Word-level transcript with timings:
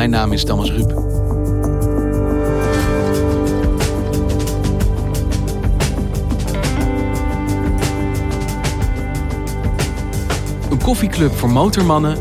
Mijn 0.00 0.12
naam 0.12 0.32
is 0.32 0.44
Thomas 0.44 0.70
Ruip. 0.70 0.90
Een 10.70 10.82
koffieclub 10.82 11.32
voor 11.32 11.50
motormannen 11.50 12.16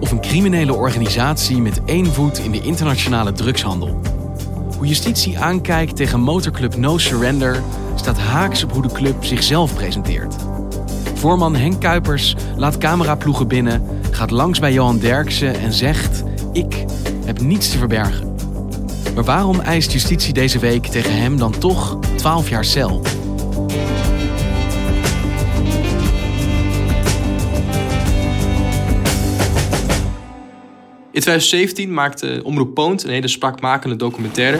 of 0.00 0.10
een 0.10 0.20
criminele 0.20 0.74
organisatie 0.74 1.60
met 1.60 1.80
één 1.84 2.06
voet 2.06 2.38
in 2.38 2.50
de 2.50 2.60
internationale 2.60 3.32
drugshandel. 3.32 4.00
Hoe 4.76 4.86
justitie 4.86 5.38
aankijkt 5.38 5.96
tegen 5.96 6.20
motorclub 6.20 6.76
No 6.76 6.98
Surrender 6.98 7.62
staat 7.94 8.18
haaks 8.18 8.64
op 8.64 8.72
hoe 8.72 8.82
de 8.82 8.92
club 8.92 9.24
zichzelf 9.24 9.74
presenteert. 9.74 10.34
Voorman 11.14 11.56
Henk 11.56 11.80
Kuipers 11.80 12.36
laat 12.56 12.78
cameraploegen 12.78 13.48
binnen, 13.48 13.82
gaat 14.10 14.30
langs 14.30 14.58
bij 14.58 14.72
Johan 14.72 14.98
Derksen 14.98 15.54
en 15.54 15.72
zegt: 15.72 16.22
Ik 16.52 16.84
heb 17.26 17.40
niets 17.40 17.70
te 17.70 17.78
verbergen. 17.78 18.34
Maar 19.14 19.24
waarom 19.24 19.60
eist 19.60 19.92
justitie 19.92 20.32
deze 20.32 20.58
week 20.58 20.86
tegen 20.86 21.16
hem 21.16 21.38
dan 21.38 21.58
toch 21.58 21.98
12 22.16 22.48
jaar 22.48 22.64
cel? 22.64 23.02
In 31.12 31.22
2017 31.22 31.92
maakte 31.94 32.40
Omroep 32.44 32.74
Poont 32.74 33.04
een 33.04 33.10
hele 33.10 33.28
spraakmakende 33.28 33.96
documentaire. 33.96 34.58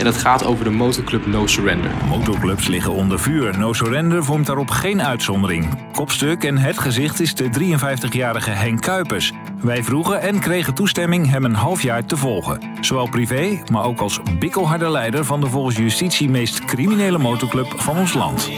En 0.00 0.06
dat 0.06 0.16
gaat 0.16 0.44
over 0.44 0.64
de 0.64 0.70
motorclub 0.70 1.26
No 1.26 1.46
Surrender. 1.46 1.90
Motorclubs 2.08 2.66
liggen 2.66 2.92
onder 2.92 3.18
vuur. 3.18 3.58
No 3.58 3.72
Surrender 3.72 4.24
vormt 4.24 4.46
daarop 4.46 4.70
geen 4.70 5.02
uitzondering. 5.02 5.92
Kopstuk 5.92 6.44
en 6.44 6.58
het 6.58 6.78
gezicht 6.78 7.20
is 7.20 7.34
de 7.34 7.50
53-jarige 7.60 8.50
Henk 8.50 8.80
Kuipers. 8.80 9.32
Wij 9.62 9.84
vroegen 9.84 10.20
en 10.20 10.40
kregen 10.40 10.74
toestemming 10.74 11.30
hem 11.30 11.44
een 11.44 11.54
half 11.54 11.82
jaar 11.82 12.04
te 12.04 12.16
volgen. 12.16 12.60
Zowel 12.80 13.08
privé, 13.08 13.62
maar 13.72 13.84
ook 13.84 14.00
als 14.00 14.20
bikkelharde 14.38 14.90
leider 14.90 15.24
van 15.24 15.40
de 15.40 15.46
volgens 15.46 15.76
justitie 15.76 16.28
meest 16.28 16.64
criminele 16.64 17.18
motorclub 17.18 17.72
van 17.76 17.98
ons 17.98 18.12
land. 18.12 18.50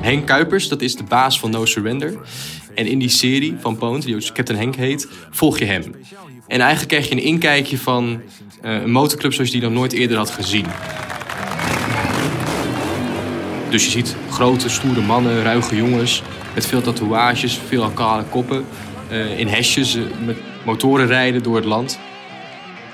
Henk 0.00 0.26
Kuipers, 0.26 0.68
dat 0.68 0.80
is 0.80 0.96
de 0.96 1.04
baas 1.04 1.40
van 1.40 1.50
No 1.50 1.64
Surrender. 1.64 2.18
En 2.74 2.86
in 2.86 2.98
die 2.98 3.08
serie 3.08 3.56
van 3.58 3.76
Poont, 3.76 4.02
die 4.02 4.14
ook 4.14 4.32
Captain 4.32 4.58
Henk 4.58 4.74
heet, 4.74 5.08
volg 5.30 5.58
je 5.58 5.64
hem. 5.64 5.94
En 6.46 6.60
eigenlijk 6.60 6.88
krijg 6.88 7.08
je 7.08 7.12
een 7.12 7.22
inkijkje 7.22 7.78
van 7.78 8.20
uh, 8.62 8.72
een 8.82 8.90
motorclub 8.90 9.32
zoals 9.32 9.50
je 9.50 9.58
die 9.58 9.68
nog 9.68 9.78
nooit 9.78 9.92
eerder 9.92 10.16
had 10.16 10.30
gezien. 10.30 10.66
Dus 13.70 13.84
je 13.84 13.90
ziet 13.90 14.16
grote, 14.30 14.68
stoere 14.68 15.00
mannen, 15.00 15.42
ruige 15.42 15.76
jongens 15.76 16.22
met 16.54 16.66
veel 16.66 16.80
tatoeages, 16.80 17.60
veel 17.68 17.82
alkale 17.82 18.24
koppen. 18.24 18.64
Uh, 19.10 19.38
in 19.38 19.48
hesjes, 19.48 19.96
uh, 19.96 20.02
met 20.24 20.36
motoren 20.64 21.06
rijden 21.06 21.42
door 21.42 21.56
het 21.56 21.64
land. 21.64 21.98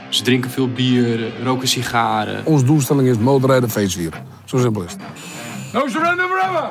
Ze 0.09 0.23
drinken 0.23 0.51
veel 0.51 0.69
bier, 0.69 1.21
roken 1.43 1.69
sigaren. 1.69 2.47
Onze 2.47 2.65
doelstelling 2.65 3.09
is 3.09 3.19
motorrijden 3.19 3.71
feestvieren. 3.71 4.27
Zo 4.45 4.59
simpel 4.59 4.83
is 4.83 4.93
het. 4.93 5.01
No 5.73 5.89
surrender 5.89 6.27
forever! 6.27 6.71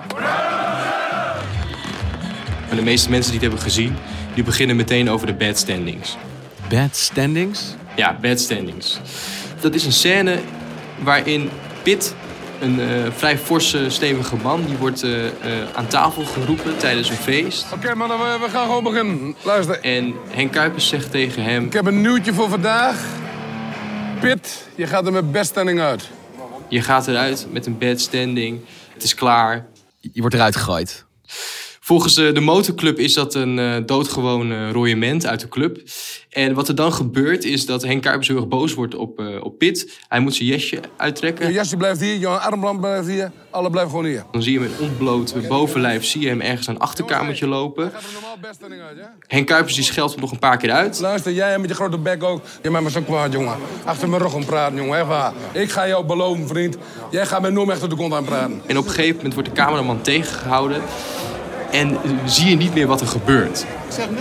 En 2.70 2.76
de 2.76 2.82
meeste 2.82 3.10
mensen 3.10 3.32
die 3.32 3.40
het 3.40 3.50
hebben 3.50 3.72
gezien, 3.72 3.96
die 4.34 4.44
beginnen 4.44 4.76
meteen 4.76 5.10
over 5.10 5.28
de 5.28 5.34
bad 5.34 5.58
standings. 5.58 6.18
Bad 6.70 6.96
standings? 6.96 7.76
Ja, 7.96 8.18
bad 8.22 8.40
standings. 8.40 9.00
Dat 9.60 9.76
is 9.76 9.86
een 9.86 9.92
scène 9.92 10.40
waarin 11.04 11.50
Pitt, 11.84 12.16
een 12.60 12.80
uh, 12.80 13.12
vrij 13.16 13.38
forse, 13.38 13.90
stevige 13.90 14.36
man, 14.36 14.66
die 14.66 14.78
wordt 14.78 15.04
uh, 15.04 15.24
uh, 15.24 15.32
aan 15.74 15.88
tafel 15.88 16.26
geroepen 16.26 16.78
tijdens 16.78 17.10
een 17.10 17.16
feest. 17.16 17.66
Oké 17.66 17.74
okay, 17.74 17.94
mannen, 17.94 18.18
we, 18.18 18.38
we, 18.46 18.50
gaan 18.50 18.66
gewoon 18.66 18.84
beginnen. 18.84 19.36
Luister. 19.42 19.80
En 19.80 20.14
Henk 20.30 20.52
Kuipers 20.52 20.88
zegt 20.88 21.12
tegen 21.12 21.44
hem... 21.44 21.66
Ik 21.66 21.74
heb 21.74 21.86
een 21.86 22.02
nieuwtje 22.02 22.34
voor 22.34 22.50
vandaag. 22.50 23.06
Pitt, 24.20 24.68
je 24.76 24.88
gaat 24.88 25.06
er 25.06 25.12
met 25.12 25.32
bad 25.32 25.46
standing 25.46 25.80
uit. 25.80 26.10
Je 26.68 26.82
gaat 26.82 27.08
eruit 27.08 27.48
met 27.52 27.66
een 27.66 27.78
bad 27.78 28.00
standing. 28.00 28.60
Het 28.94 29.04
is 29.04 29.16
klaar. 29.16 29.66
Je 30.00 30.22
wordt 30.22 30.36
eruit 30.36 30.56
gegooid. 30.56 31.06
Volgens 31.90 32.16
de 32.16 32.40
motorclub 32.40 33.00
is 33.00 33.14
dat 33.14 33.34
een 33.34 33.58
uh, 33.58 33.76
doodgewoon 33.86 34.72
royement 34.72 35.26
uit 35.26 35.40
de 35.40 35.48
club. 35.48 35.82
En 36.30 36.54
wat 36.54 36.68
er 36.68 36.76
dan 36.76 36.94
gebeurt 36.94 37.44
is 37.44 37.66
dat 37.66 37.84
Henk 37.84 38.02
Kuipers 38.02 38.28
heel 38.28 38.38
erg 38.38 38.48
boos 38.48 38.74
wordt 38.74 38.96
op, 38.96 39.20
uh, 39.20 39.44
op 39.44 39.58
Pitt. 39.58 40.00
Hij 40.08 40.20
moet 40.20 40.36
zijn 40.36 40.48
jesje 40.48 40.80
uittrekken. 40.98 41.48
Je 41.48 41.54
jasje 41.54 41.78
blijft 41.78 42.00
hier, 42.00 42.20
je 42.20 42.28
armband 42.28 42.80
blijft 42.80 43.08
hier. 43.08 43.32
Alle 43.50 43.70
blijven 43.70 43.92
gewoon 43.92 44.06
hier. 44.06 44.24
Dan 44.32 44.44
zie 44.44 44.54
je 44.54 44.60
hem 44.60 44.70
met 44.70 44.80
ontbloot 44.80 45.48
bovenlijf 45.48 46.06
zie 46.06 46.22
je 46.22 46.28
hem 46.28 46.42
ergens 46.42 46.70
aan 46.70 46.76
een 46.76 46.82
achterkamertje 46.82 47.48
lopen. 47.48 47.92
Henk 49.28 49.48
Kuipers 49.48 49.76
die 49.76 49.84
scheldt 49.84 50.12
hem 50.12 50.22
nog 50.22 50.32
een 50.32 50.40
paar 50.40 50.58
keer 50.58 50.72
uit. 50.72 51.00
Luister, 51.00 51.32
jij 51.32 51.60
met 51.60 51.70
je 51.70 51.76
grote 51.76 51.98
bek 51.98 52.24
ook. 52.24 52.42
Je 52.62 52.70
maakt 52.70 52.84
me 52.84 52.92
zo 52.92 53.02
kwaad, 53.02 53.32
jongen. 53.34 53.56
Achter 53.86 54.10
mijn 54.10 54.22
rug 54.22 54.34
om 54.34 54.46
praten, 54.46 54.78
jongen. 54.78 55.00
Echt 55.00 55.08
waar. 55.08 55.34
Ik 55.52 55.70
ga 55.70 55.88
jou 55.88 56.06
beloven, 56.06 56.48
vriend. 56.48 56.78
Jij 57.12 57.26
gaat 57.26 57.42
met 57.42 57.54
nooit 57.54 57.70
achter 57.70 57.90
de 57.90 57.96
kont 57.96 58.14
aan 58.14 58.26
praten. 58.26 58.62
En 58.66 58.78
op 58.78 58.86
een 58.86 58.92
gegeven 58.92 59.16
moment 59.16 59.34
wordt 59.34 59.50
de 59.50 59.56
cameraman 59.56 60.02
tegengehouden. 60.02 60.82
En 61.72 61.98
zie 62.26 62.50
je 62.50 62.56
niet 62.56 62.74
meer 62.74 62.88
wat 62.88 63.02
er 63.02 63.08
gebeurt. 63.08 63.66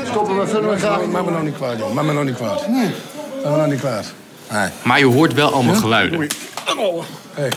Stoppen 0.04 0.38
we 0.38 0.46
verder 0.46 0.78
gaan. 0.78 1.10
Maak 1.10 1.24
me 1.24 1.30
nou 1.30 1.44
niet 1.44 1.54
kwaad, 1.54 1.78
joh. 1.78 1.92
Maak 1.92 2.04
me 2.04 2.12
nou 2.12 2.24
niet 2.24 2.36
kwaad. 2.36 2.68
Nee. 2.68 2.90
Maak 3.42 3.52
me 3.52 3.56
nou 3.56 3.70
niet 3.70 3.80
kwaad. 3.80 4.12
Nee. 4.52 4.68
Maar 4.82 4.98
je 4.98 5.04
hoort 5.04 5.34
wel 5.34 5.52
allemaal 5.52 5.74
geluiden. 5.74 6.26
Hey. 7.34 7.52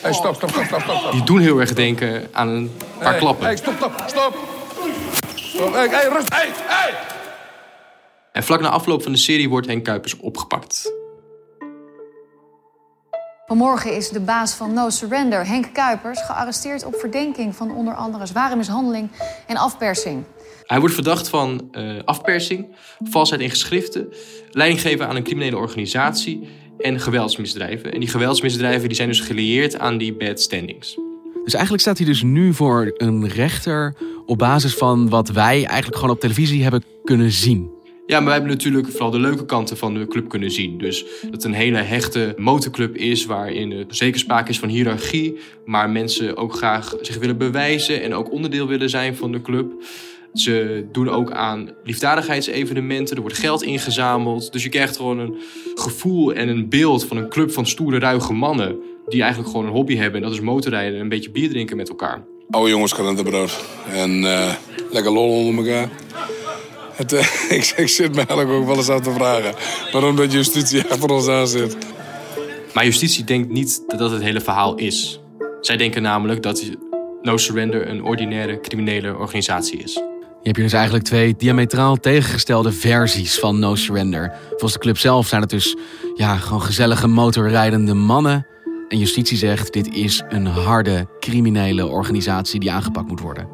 hey, 0.00 0.12
stop, 0.12 0.34
stop, 0.34 0.50
stop, 0.50 0.64
stop, 0.64 0.80
stop. 0.80 1.12
Die 1.12 1.22
doen 1.22 1.40
heel 1.40 1.58
erg 1.58 1.74
denken 1.74 2.28
aan 2.32 2.48
een 2.48 2.70
paar 2.98 3.10
hey, 3.10 3.18
klappen. 3.18 3.46
Hey, 3.46 3.56
stop, 3.56 3.74
stop, 3.76 3.92
stop. 4.06 4.36
stop. 5.34 5.74
Hey, 5.74 5.88
hey, 5.88 6.08
rust. 6.08 6.34
Hey, 6.34 6.48
hey. 6.66 6.94
En 8.32 8.44
vlak 8.44 8.60
na 8.60 8.68
afloop 8.68 9.02
van 9.02 9.12
de 9.12 9.18
serie 9.18 9.48
wordt 9.48 9.66
Henk 9.66 9.84
Kuipers 9.84 10.16
opgepakt. 10.16 10.92
Vanmorgen 13.46 13.96
is 13.96 14.08
de 14.08 14.20
baas 14.20 14.54
van 14.54 14.72
No 14.72 14.90
Surrender, 14.90 15.46
Henk 15.46 15.66
Kuipers, 15.72 16.20
gearresteerd 16.22 16.84
op 16.84 16.94
verdenking 16.96 17.56
van 17.56 17.74
onder 17.74 17.94
andere 17.94 18.26
zware 18.26 18.56
mishandeling 18.56 19.10
en 19.46 19.56
afpersing. 19.56 20.24
Hij 20.62 20.78
wordt 20.78 20.94
verdacht 20.94 21.28
van 21.28 21.68
uh, 21.72 21.94
afpersing, 22.04 22.66
valsheid 23.04 23.40
in 23.40 23.50
geschriften, 23.50 24.12
leiding 24.50 24.80
geven 24.80 25.08
aan 25.08 25.16
een 25.16 25.22
criminele 25.22 25.56
organisatie 25.56 26.48
en 26.78 27.00
geweldsmisdrijven. 27.00 27.92
En 27.92 28.00
die 28.00 28.08
geweldsmisdrijven 28.08 28.88
die 28.88 28.96
zijn 28.96 29.08
dus 29.08 29.20
gelieerd 29.20 29.78
aan 29.78 29.98
die 29.98 30.14
bad 30.14 30.40
standings. 30.40 30.98
Dus 31.44 31.54
eigenlijk 31.54 31.82
staat 31.82 31.96
hij 31.96 32.06
dus 32.06 32.22
nu 32.22 32.54
voor 32.54 32.94
een 32.96 33.28
rechter 33.28 33.94
op 34.26 34.38
basis 34.38 34.74
van 34.74 35.08
wat 35.08 35.28
wij 35.28 35.64
eigenlijk 35.64 35.96
gewoon 35.96 36.14
op 36.14 36.20
televisie 36.20 36.62
hebben 36.62 36.84
kunnen 37.04 37.32
zien. 37.32 37.75
Ja, 38.06 38.16
maar 38.16 38.24
wij 38.24 38.34
hebben 38.34 38.52
natuurlijk 38.52 38.88
vooral 38.90 39.10
de 39.10 39.18
leuke 39.18 39.44
kanten 39.44 39.76
van 39.76 39.94
de 39.94 40.06
club 40.06 40.28
kunnen 40.28 40.50
zien. 40.50 40.78
Dus 40.78 41.04
dat 41.22 41.32
het 41.32 41.44
een 41.44 41.52
hele 41.52 41.78
hechte 41.78 42.34
motorclub 42.36 42.96
is 42.96 43.24
waarin 43.24 43.72
er 43.72 43.84
zeker 43.88 44.20
sprake 44.20 44.50
is 44.50 44.58
van 44.58 44.68
hiërarchie. 44.68 45.38
Maar 45.64 45.90
mensen 45.90 46.36
ook 46.36 46.54
graag 46.54 46.94
zich 47.00 47.18
willen 47.18 47.38
bewijzen 47.38 48.02
en 48.02 48.14
ook 48.14 48.32
onderdeel 48.32 48.66
willen 48.66 48.90
zijn 48.90 49.16
van 49.16 49.32
de 49.32 49.42
club. 49.42 49.72
Ze 50.34 50.86
doen 50.92 51.10
ook 51.10 51.32
aan 51.32 51.70
liefdadigheidsevenementen. 51.84 53.16
Er 53.16 53.22
wordt 53.22 53.38
geld 53.38 53.62
ingezameld. 53.62 54.52
Dus 54.52 54.62
je 54.62 54.68
krijgt 54.68 54.96
gewoon 54.96 55.18
een 55.18 55.36
gevoel 55.74 56.32
en 56.32 56.48
een 56.48 56.68
beeld 56.68 57.04
van 57.04 57.16
een 57.16 57.28
club 57.28 57.52
van 57.52 57.66
stoere, 57.66 57.98
ruige 57.98 58.32
mannen. 58.32 58.76
Die 59.06 59.20
eigenlijk 59.20 59.50
gewoon 59.50 59.66
een 59.66 59.72
hobby 59.72 59.96
hebben. 59.96 60.20
En 60.20 60.26
dat 60.26 60.36
is 60.36 60.44
motorrijden 60.44 60.94
en 60.94 61.00
een 61.00 61.08
beetje 61.08 61.30
bier 61.30 61.48
drinken 61.48 61.76
met 61.76 61.88
elkaar. 61.88 62.24
Oude 62.50 62.70
jongens 62.70 62.94
krentenbrood. 62.94 63.64
En 63.92 64.22
uh, 64.22 64.54
lekker 64.90 65.12
lol 65.12 65.30
onder 65.30 65.66
elkaar. 65.66 65.90
Het, 66.96 67.12
eh, 67.12 67.50
ik, 67.58 67.72
ik 67.76 67.88
zit 67.88 68.10
me 68.10 68.16
eigenlijk 68.16 68.50
ook 68.50 68.66
wel 68.66 68.76
eens 68.76 68.88
aan 68.88 69.02
te 69.02 69.12
vragen 69.12 69.54
waarom 69.92 70.16
dat 70.16 70.32
justitie 70.32 70.82
achter 70.88 71.10
ons 71.10 71.28
aan 71.28 71.48
zit. 71.48 71.76
Maar 72.74 72.84
justitie 72.84 73.24
denkt 73.24 73.48
niet 73.48 73.82
dat 73.86 73.98
dat 73.98 74.10
het 74.10 74.22
hele 74.22 74.40
verhaal 74.40 74.74
is. 74.74 75.20
Zij 75.60 75.76
denken 75.76 76.02
namelijk 76.02 76.42
dat 76.42 76.64
No 77.22 77.36
Surrender 77.36 77.88
een 77.88 78.04
ordinaire 78.04 78.60
criminele 78.60 79.16
organisatie 79.16 79.78
is. 79.78 79.94
Je 79.94 80.52
hebt 80.52 80.56
hier 80.56 80.64
dus 80.64 80.72
eigenlijk 80.72 81.04
twee 81.04 81.34
diametraal 81.36 81.96
tegengestelde 81.96 82.72
versies 82.72 83.38
van 83.38 83.58
No 83.58 83.74
Surrender. 83.74 84.32
Volgens 84.48 84.72
de 84.72 84.78
club 84.78 84.98
zelf 84.98 85.26
zijn 85.26 85.40
het 85.40 85.50
dus 85.50 85.76
ja, 86.14 86.36
gewoon 86.36 86.62
gezellige 86.62 87.06
motorrijdende 87.06 87.94
mannen. 87.94 88.46
En 88.88 88.98
justitie 88.98 89.36
zegt 89.36 89.72
dit 89.72 89.94
is 89.94 90.22
een 90.28 90.46
harde 90.46 91.06
criminele 91.20 91.86
organisatie 91.86 92.60
die 92.60 92.70
aangepakt 92.70 93.08
moet 93.08 93.20
worden. 93.20 93.48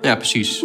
Ja, 0.00 0.16
precies. 0.16 0.64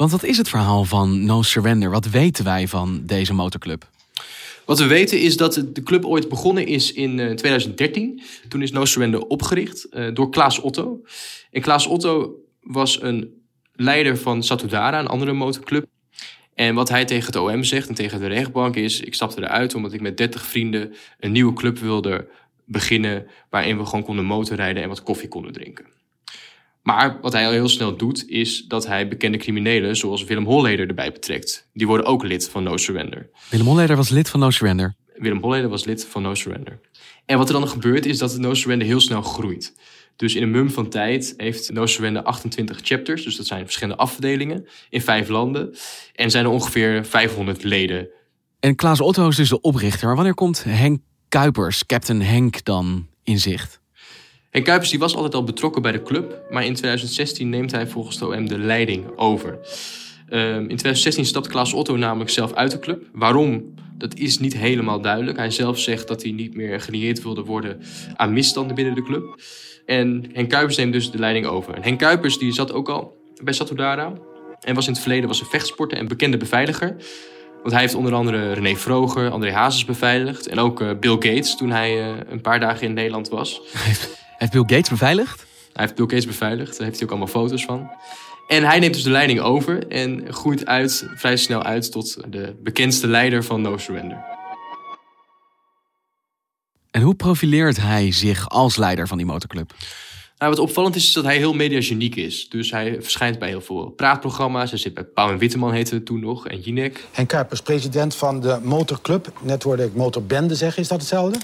Want 0.00 0.12
wat 0.12 0.22
is 0.22 0.36
het 0.36 0.48
verhaal 0.48 0.84
van 0.84 1.24
No 1.24 1.42
Surrender? 1.42 1.90
Wat 1.90 2.10
weten 2.10 2.44
wij 2.44 2.68
van 2.68 3.02
deze 3.06 3.34
motorclub? 3.34 3.88
Wat 4.64 4.78
we 4.78 4.86
weten 4.86 5.20
is 5.20 5.36
dat 5.36 5.64
de 5.72 5.82
club 5.82 6.04
ooit 6.04 6.28
begonnen 6.28 6.66
is 6.66 6.92
in 6.92 7.16
2013. 7.16 8.22
Toen 8.48 8.62
is 8.62 8.70
No 8.70 8.84
Surrender 8.84 9.20
opgericht 9.20 9.86
uh, 9.90 10.14
door 10.14 10.30
Klaas 10.30 10.60
Otto. 10.60 11.00
En 11.50 11.60
Klaas 11.60 11.86
Otto 11.86 12.34
was 12.60 13.02
een 13.02 13.42
leider 13.72 14.18
van 14.18 14.42
Satudara, 14.42 14.98
een 14.98 15.06
andere 15.06 15.32
motorclub. 15.32 15.86
En 16.54 16.74
wat 16.74 16.88
hij 16.88 17.04
tegen 17.04 17.26
het 17.26 17.36
OM 17.36 17.64
zegt 17.64 17.88
en 17.88 17.94
tegen 17.94 18.20
de 18.20 18.26
rechtbank 18.26 18.76
is: 18.76 19.00
ik 19.00 19.14
stapte 19.14 19.42
eruit 19.42 19.74
omdat 19.74 19.92
ik 19.92 20.00
met 20.00 20.16
30 20.16 20.42
vrienden 20.42 20.94
een 21.18 21.32
nieuwe 21.32 21.52
club 21.52 21.78
wilde 21.78 22.28
beginnen 22.64 23.26
waarin 23.50 23.78
we 23.78 23.84
gewoon 23.84 24.04
konden 24.04 24.24
motorrijden 24.24 24.82
en 24.82 24.88
wat 24.88 25.02
koffie 25.02 25.28
konden 25.28 25.52
drinken. 25.52 25.86
Maar 26.82 27.18
wat 27.20 27.32
hij 27.32 27.46
al 27.46 27.52
heel 27.52 27.68
snel 27.68 27.96
doet, 27.96 28.28
is 28.28 28.64
dat 28.66 28.86
hij 28.86 29.08
bekende 29.08 29.38
criminelen 29.38 29.96
zoals 29.96 30.24
Willem 30.24 30.44
Holleder 30.44 30.88
erbij 30.88 31.12
betrekt. 31.12 31.68
Die 31.72 31.86
worden 31.86 32.06
ook 32.06 32.24
lid 32.24 32.48
van 32.48 32.62
No 32.62 32.76
Surrender. 32.76 33.30
Willem 33.50 33.66
Holleder 33.66 33.96
was 33.96 34.08
lid 34.08 34.28
van 34.28 34.40
No 34.40 34.50
Surrender. 34.50 34.94
Willem 35.16 35.40
Holleder 35.40 35.68
was 35.68 35.84
lid 35.84 36.04
van 36.04 36.22
No 36.22 36.34
Surrender. 36.34 36.80
En 37.26 37.38
wat 37.38 37.48
er 37.48 37.54
dan 37.54 37.68
gebeurt, 37.68 38.06
is 38.06 38.18
dat 38.18 38.38
No 38.38 38.54
Surrender 38.54 38.86
heel 38.86 39.00
snel 39.00 39.22
groeit. 39.22 39.74
Dus 40.16 40.34
in 40.34 40.42
een 40.42 40.50
mum 40.50 40.70
van 40.70 40.88
tijd 40.88 41.34
heeft 41.36 41.72
No 41.72 41.86
Surrender 41.86 42.22
28 42.22 42.80
chapters, 42.82 43.24
dus 43.24 43.36
dat 43.36 43.46
zijn 43.46 43.64
verschillende 43.64 44.02
afdelingen 44.02 44.66
in 44.88 45.00
vijf 45.00 45.28
landen. 45.28 45.76
En 46.14 46.30
zijn 46.30 46.44
er 46.44 46.50
ongeveer 46.50 47.04
500 47.04 47.62
leden. 47.62 48.08
En 48.60 48.74
Klaas 48.74 49.00
Otto 49.00 49.28
is 49.28 49.36
dus 49.36 49.48
de 49.48 49.60
oprichter. 49.60 50.06
Maar 50.06 50.16
wanneer 50.16 50.34
komt 50.34 50.64
Henk 50.64 51.00
Kuipers, 51.28 51.86
Captain 51.86 52.22
Henk, 52.22 52.64
dan 52.64 53.06
in 53.22 53.38
zicht? 53.38 53.79
Henk 54.50 54.64
Kuipers 54.64 54.90
die 54.90 54.98
was 54.98 55.14
altijd 55.14 55.34
al 55.34 55.44
betrokken 55.44 55.82
bij 55.82 55.92
de 55.92 56.02
club, 56.02 56.42
maar 56.50 56.64
in 56.64 56.74
2016 56.74 57.48
neemt 57.48 57.70
hij 57.70 57.86
volgens 57.86 58.18
de 58.18 58.26
OM 58.26 58.48
de 58.48 58.58
leiding 58.58 59.16
over. 59.16 59.58
Ehm, 60.28 60.58
in 60.58 60.76
2016 60.76 61.24
stapt 61.24 61.46
Klaas 61.46 61.72
Otto 61.72 61.96
namelijk 61.96 62.30
zelf 62.30 62.52
uit 62.52 62.70
de 62.70 62.78
club. 62.78 63.02
Waarom? 63.12 63.74
Dat 63.98 64.14
is 64.14 64.38
niet 64.38 64.56
helemaal 64.56 65.00
duidelijk. 65.00 65.38
Hij 65.38 65.50
zelf 65.50 65.78
zegt 65.78 66.08
dat 66.08 66.22
hij 66.22 66.30
niet 66.30 66.54
meer 66.54 66.80
gelieerd 66.80 67.22
wilde 67.22 67.42
worden 67.42 67.80
aan 68.16 68.32
misstanden 68.32 68.74
binnen 68.74 68.94
de 68.94 69.02
club. 69.02 69.40
En 69.86 70.24
Henk 70.32 70.48
Kuipers 70.48 70.76
neemt 70.76 70.92
dus 70.92 71.10
de 71.10 71.18
leiding 71.18 71.46
over. 71.46 71.74
En 71.74 71.82
Henk 71.82 71.98
Kuipers 71.98 72.38
die 72.38 72.52
zat 72.52 72.72
ook 72.72 72.88
al 72.88 73.16
bij 73.42 73.52
Satudara. 73.52 74.12
En 74.60 74.74
was 74.74 74.86
in 74.86 74.92
het 74.92 75.02
verleden 75.02 75.28
was 75.28 75.40
een 75.40 75.46
vechtsporter 75.46 75.98
en 75.98 76.08
bekende 76.08 76.36
beveiliger. 76.36 76.96
Want 77.60 77.72
hij 77.72 77.80
heeft 77.80 77.94
onder 77.94 78.14
andere 78.14 78.52
René 78.52 78.76
Vroger, 78.76 79.30
André 79.30 79.52
Hazes 79.52 79.84
beveiligd. 79.84 80.48
En 80.48 80.58
ook 80.58 80.80
eh, 80.80 80.90
Bill 81.00 81.12
Gates 81.12 81.56
toen 81.56 81.70
hij 81.70 81.98
uh, 81.98 82.16
een 82.28 82.40
paar 82.40 82.60
dagen 82.60 82.86
in 82.86 82.92
Nederland 82.92 83.28
was. 83.28 83.60
Heeft 84.40 84.52
Bill 84.52 84.76
Gates 84.76 84.88
beveiligd? 84.88 85.46
Hij 85.72 85.84
heeft 85.84 85.94
Bill 85.94 86.04
Gates 86.04 86.26
beveiligd. 86.26 86.76
Daar 86.76 86.86
heeft 86.86 86.94
hij 86.98 87.04
ook 87.04 87.10
allemaal 87.10 87.32
foto's 87.32 87.64
van. 87.64 87.90
En 88.48 88.64
hij 88.64 88.78
neemt 88.78 88.94
dus 88.94 89.02
de 89.02 89.10
leiding 89.10 89.40
over 89.40 89.88
en 89.88 90.32
groeit 90.32 90.66
uit, 90.66 91.06
vrij 91.14 91.36
snel 91.36 91.62
uit 91.62 91.92
tot 91.92 92.16
de 92.28 92.56
bekendste 92.62 93.06
leider 93.06 93.44
van 93.44 93.60
No 93.60 93.76
Surrender. 93.76 94.24
En 96.90 97.02
hoe 97.02 97.14
profileert 97.14 97.76
hij 97.76 98.12
zich 98.12 98.48
als 98.48 98.76
leider 98.76 99.08
van 99.08 99.16
die 99.16 99.26
motorclub? 99.26 99.72
Nou, 100.38 100.50
wat 100.50 100.60
opvallend 100.60 100.96
is, 100.96 101.06
is 101.06 101.12
dat 101.12 101.24
hij 101.24 101.36
heel 101.36 101.52
mediageniek 101.52 102.16
is. 102.16 102.48
Dus 102.48 102.70
hij 102.70 102.96
verschijnt 103.00 103.38
bij 103.38 103.48
heel 103.48 103.60
veel 103.60 103.90
praatprogramma's. 103.90 104.70
Hij 104.70 104.78
zit 104.78 104.94
bij 104.94 105.04
Pauw 105.04 105.30
en 105.30 105.38
Witteman, 105.38 105.72
heette 105.72 105.94
het 105.94 106.06
toen 106.06 106.20
nog, 106.20 106.48
en 106.48 106.60
Jinek. 106.60 107.06
Henk 107.12 107.28
Kuipers, 107.28 107.62
president 107.62 108.14
van 108.14 108.40
de 108.40 108.58
motorclub. 108.62 109.32
Net 109.42 109.62
hoorde 109.62 109.84
ik 109.84 109.94
motorbende 109.94 110.54
zeggen. 110.54 110.82
Is 110.82 110.88
dat 110.88 110.98
hetzelfde? 110.98 111.38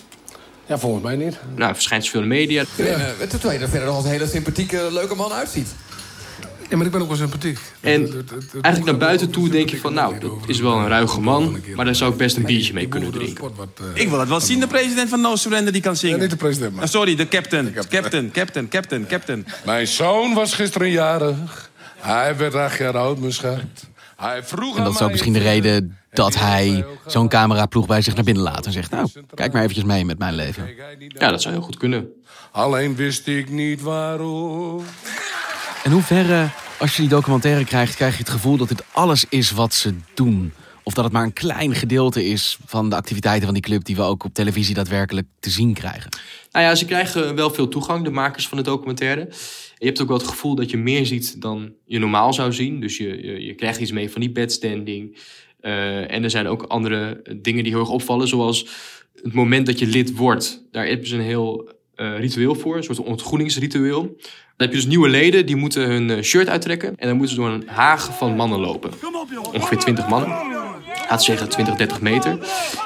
Ja, 0.66 0.78
volgens 0.78 1.04
mij 1.04 1.16
niet. 1.16 1.38
Nou, 1.56 1.74
verschijnt 1.74 2.08
veel 2.08 2.22
in 2.22 2.28
de 2.28 2.34
media. 2.34 2.64
Ja. 2.76 2.84
Uh, 2.84 3.28
terwijl 3.28 3.52
je 3.52 3.64
er 3.64 3.68
verder 3.68 3.86
nog 3.86 3.96
als 3.96 4.04
een 4.04 4.10
hele 4.10 4.26
sympathieke, 4.26 4.88
leuke 4.92 5.14
man 5.14 5.32
uitziet. 5.32 5.68
Ja, 6.68 6.76
maar 6.76 6.86
ik 6.86 6.92
ben 6.92 7.00
ook 7.00 7.08
wel 7.08 7.16
sympathiek. 7.16 7.58
En 7.80 8.24
eigenlijk 8.60 8.84
naar 8.84 8.96
buiten 8.96 9.30
toe 9.30 9.48
denk 9.48 9.70
je 9.70 9.78
van... 9.78 9.94
nou, 9.94 10.18
dat 10.18 10.32
is 10.46 10.60
wel 10.60 10.78
een 10.78 10.88
ruige 10.88 11.20
man... 11.20 11.60
maar 11.74 11.84
daar 11.84 11.94
zou 11.94 12.12
ik 12.12 12.16
best 12.18 12.36
een 12.36 12.44
biertje 12.44 12.72
mee 12.72 12.88
kunnen 12.88 13.10
drinken. 13.10 13.50
Ik 13.94 14.08
wil 14.08 14.18
het 14.20 14.28
wel 14.28 14.40
zien, 14.40 14.60
de 14.60 14.66
president 14.66 15.08
van 15.08 15.20
No 15.20 15.36
Surrender 15.36 15.72
die 15.72 15.82
kan 15.82 15.96
zingen. 15.96 16.16
Ja, 16.16 16.22
niet 16.22 16.30
de 16.30 16.36
president, 16.36 16.74
maar. 16.74 16.88
sorry, 16.88 17.14
de 17.16 17.28
captain. 17.28 17.72
Captain, 17.88 18.30
captain, 18.30 18.69
captain, 18.69 19.06
captain. 19.06 19.46
Mijn 19.64 19.86
zoon 19.86 20.34
was 20.34 20.54
gisteren 20.54 20.90
jarig. 20.90 21.70
Hij 21.96 22.36
werd 22.36 22.54
acht 22.54 22.78
jaar 22.78 22.96
oud, 22.96 23.19
mijn 23.19 23.32
schat. 23.32 23.60
Hij 24.16 24.42
vroeg 24.42 24.76
en 24.76 24.84
dat 24.84 24.94
is 24.94 25.02
ook 25.02 25.10
misschien 25.10 25.32
de 25.32 25.38
reden 25.38 25.98
dat 26.10 26.34
hij 26.34 26.84
zo'n 27.06 27.28
cameraploeg 27.28 27.86
bij 27.86 28.02
zich 28.02 28.14
naar 28.14 28.24
binnen 28.24 28.42
laat 28.42 28.66
en 28.66 28.72
zegt: 28.72 28.90
Nou, 28.90 29.08
kijk 29.34 29.52
maar 29.52 29.62
eventjes 29.62 29.84
mee 29.84 30.04
met 30.04 30.18
mijn 30.18 30.34
leven. 30.34 30.68
Ja, 31.08 31.30
dat 31.30 31.42
zou 31.42 31.54
heel 31.54 31.62
goed 31.62 31.76
kunnen. 31.76 32.08
Alleen 32.52 32.96
wist 32.96 33.26
ik 33.26 33.50
niet 33.50 33.80
waarom. 33.80 34.84
In 35.84 35.90
hoeverre, 35.90 36.48
als 36.78 36.96
je 36.96 37.00
die 37.00 37.10
documentaire 37.10 37.64
krijgt, 37.64 37.94
krijg 37.94 38.12
je 38.12 38.18
het 38.18 38.30
gevoel 38.30 38.56
dat 38.56 38.68
dit 38.68 38.82
alles 38.92 39.24
is 39.28 39.50
wat 39.50 39.74
ze 39.74 39.94
doen? 40.14 40.52
Of 40.82 40.94
dat 40.94 41.04
het 41.04 41.12
maar 41.12 41.22
een 41.22 41.32
klein 41.32 41.74
gedeelte 41.74 42.24
is 42.24 42.58
van 42.66 42.90
de 42.90 42.96
activiteiten 42.96 43.44
van 43.44 43.54
die 43.54 43.62
club 43.62 43.84
die 43.84 43.96
we 43.96 44.02
ook 44.02 44.24
op 44.24 44.34
televisie 44.34 44.74
daadwerkelijk 44.74 45.26
te 45.40 45.50
zien 45.50 45.74
krijgen? 45.74 46.10
Nou 46.52 46.64
ja, 46.64 46.74
ze 46.74 46.84
krijgen 46.84 47.34
wel 47.34 47.50
veel 47.50 47.69
toegang, 47.69 48.04
de 48.04 48.10
makers 48.10 48.48
van 48.48 48.56
de 48.56 48.64
documentaire. 48.64 49.28
Je 49.78 49.87
hebt 49.87 50.00
ook 50.02 50.08
wel 50.08 50.17
het 50.17 50.26
gevoel 50.26 50.55
dat 50.55 50.70
je 50.70 50.76
meer 50.76 51.06
ziet 51.06 51.40
dan 51.40 51.73
je 51.84 51.99
normaal 51.99 52.32
zou 52.32 52.52
zien. 52.52 52.81
Dus 52.81 52.96
je, 52.96 53.26
je, 53.26 53.44
je 53.44 53.55
krijgt 53.55 53.81
iets 53.81 53.93
mee 53.93 54.11
van 54.11 54.20
die 54.20 54.31
bedstanding. 54.31 55.19
Uh, 55.62 56.12
en 56.12 56.23
er 56.23 56.31
zijn 56.31 56.46
ook 56.46 56.62
andere 56.62 57.23
dingen 57.37 57.62
die 57.62 57.73
heel 57.73 57.81
erg 57.81 57.90
opvallen, 57.90 58.28
zoals 58.28 58.69
het 59.23 59.32
moment 59.32 59.67
dat 59.67 59.78
je 59.78 59.87
lid 59.87 60.17
wordt. 60.17 60.67
Daar 60.70 60.87
hebben 60.87 61.06
ze 61.06 61.14
een 61.14 61.20
heel 61.20 61.75
uh, 61.96 62.19
ritueel 62.19 62.55
voor, 62.55 62.76
een 62.76 62.82
soort 62.82 62.99
ontgroeningsritueel. 62.99 64.02
Dan 64.56 64.67
heb 64.67 64.70
je 64.70 64.76
dus 64.76 64.87
nieuwe 64.87 65.08
leden, 65.08 65.46
die 65.46 65.56
moeten 65.56 65.88
hun 65.88 66.11
eh, 66.11 66.22
shirt 66.22 66.49
uittrekken. 66.49 66.88
En 66.96 67.08
dan 67.08 67.17
moeten 67.17 67.34
ze 67.34 67.40
door 67.40 67.50
een 67.50 67.69
haag 67.69 68.17
van 68.17 68.36
mannen 68.36 68.60
lopen. 68.60 68.91
Ongeveer 69.53 69.79
20 69.79 70.08
mannen. 70.08 70.29
We 71.08 71.19
zeggen 71.19 71.48
20, 71.48 71.74
30 71.74 72.00
meter. 72.00 72.39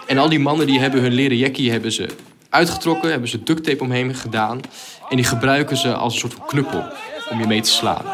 En 0.06 0.18
al 0.18 0.28
die 0.28 0.38
mannen 0.38 0.66
die 0.66 0.78
hebben 0.78 1.00
hun 1.00 1.12
leren 1.12 1.36
jackie 1.36 1.70
hebben 1.70 1.92
ze 1.92 2.08
uitgetrokken, 2.50 3.10
hebben 3.10 3.28
ze 3.28 3.42
duct 3.42 3.64
tape 3.64 3.82
omheen 3.82 4.14
gedaan. 4.14 4.60
En 5.08 5.16
die 5.16 5.24
gebruiken 5.24 5.76
ze 5.76 5.94
als 5.94 6.12
een 6.12 6.20
soort 6.20 6.34
van 6.34 6.46
knuppel 6.46 6.84
om 7.30 7.40
je 7.40 7.46
mee 7.46 7.60
te 7.60 7.70
slaan. 7.70 8.04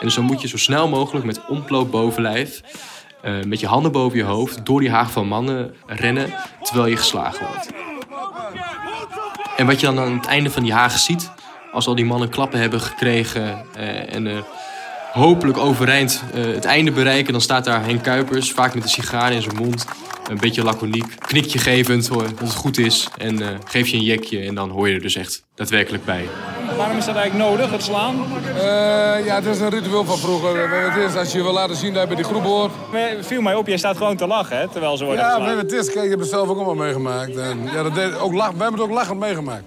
En 0.00 0.08
dan 0.14 0.24
moet 0.24 0.40
je 0.40 0.48
zo 0.48 0.56
snel 0.56 0.88
mogelijk 0.88 1.24
met 1.24 1.46
ontbloot 1.46 1.90
bovenlijf, 1.90 2.60
uh, 3.24 3.42
met 3.44 3.60
je 3.60 3.66
handen 3.66 3.92
boven 3.92 4.18
je 4.18 4.24
hoofd, 4.24 4.66
door 4.66 4.80
die 4.80 4.90
haag 4.90 5.10
van 5.10 5.26
mannen 5.26 5.74
rennen 5.86 6.34
terwijl 6.62 6.86
je 6.86 6.96
geslagen 6.96 7.46
wordt. 7.46 7.70
En 9.56 9.66
wat 9.66 9.80
je 9.80 9.86
dan 9.86 9.98
aan 9.98 10.16
het 10.16 10.26
einde 10.26 10.50
van 10.50 10.62
die 10.62 10.72
haag 10.72 10.98
ziet, 10.98 11.30
als 11.72 11.86
al 11.86 11.94
die 11.94 12.04
mannen 12.04 12.28
klappen 12.28 12.60
hebben 12.60 12.80
gekregen 12.80 13.66
uh, 13.76 14.14
en 14.14 14.26
uh, 14.26 14.38
hopelijk 15.16 15.58
overeind 15.58 16.22
het 16.34 16.64
einde 16.64 16.90
bereiken, 16.90 17.32
dan 17.32 17.40
staat 17.40 17.64
daar 17.64 17.84
Henk 17.84 18.02
Kuipers, 18.02 18.52
vaak 18.52 18.74
met 18.74 18.82
een 18.82 18.88
sigaar 18.88 19.32
in 19.32 19.42
zijn 19.42 19.56
mond, 19.56 19.84
een 20.28 20.38
beetje 20.38 20.62
laconiek, 20.62 21.14
knikje 21.18 21.58
gevend 21.58 22.08
dat 22.08 22.22
het 22.40 22.54
goed 22.54 22.78
is 22.78 23.08
en 23.18 23.40
uh, 23.42 23.48
geef 23.64 23.88
je 23.88 23.96
een 23.96 24.02
jekje 24.02 24.40
en 24.40 24.54
dan 24.54 24.70
hoor 24.70 24.88
je 24.88 24.94
er 24.94 25.00
dus 25.00 25.16
echt 25.16 25.42
daadwerkelijk 25.54 26.04
bij. 26.04 26.24
Waarom 26.76 26.96
is 26.96 27.04
dat 27.04 27.16
eigenlijk 27.16 27.50
nodig, 27.50 27.70
het 27.70 27.82
slaan? 27.82 28.14
Uh, 28.14 28.62
ja, 29.26 29.34
het 29.34 29.46
is 29.46 29.60
een 29.60 29.68
ritueel 29.68 30.04
van 30.04 30.18
vroeger. 30.18 30.70
Het 30.92 31.10
is 31.10 31.16
als 31.16 31.32
je 31.32 31.42
wil 31.42 31.52
laten 31.52 31.76
zien 31.76 31.92
dat 31.92 32.02
je 32.02 32.06
bij 32.08 32.16
die 32.16 32.24
groep 32.24 32.42
hoort. 32.42 32.72
Viel 33.20 33.40
mij 33.42 33.54
op, 33.54 33.66
jij 33.66 33.76
staat 33.76 33.96
gewoon 33.96 34.16
te 34.16 34.26
lachen, 34.26 34.58
hè, 34.58 34.68
terwijl 34.68 34.96
ze 34.96 35.04
worden 35.04 35.24
Ja, 35.24 35.30
geslagen. 35.30 35.58
het 35.58 35.72
is, 35.72 35.86
kijk, 35.92 36.02
je 36.04 36.08
hebt 36.08 36.20
het 36.20 36.30
zelf 36.30 36.48
ook 36.48 36.56
allemaal 36.56 36.74
meegemaakt. 36.74 37.36
En, 37.36 37.58
ja, 37.72 37.82
dat 37.82 37.94
deed, 37.94 38.18
ook 38.18 38.32
lach, 38.32 38.50
we 38.50 38.62
hebben 38.62 38.80
het 38.80 38.88
ook 38.90 38.94
lachend 38.96 39.18
meegemaakt. 39.18 39.64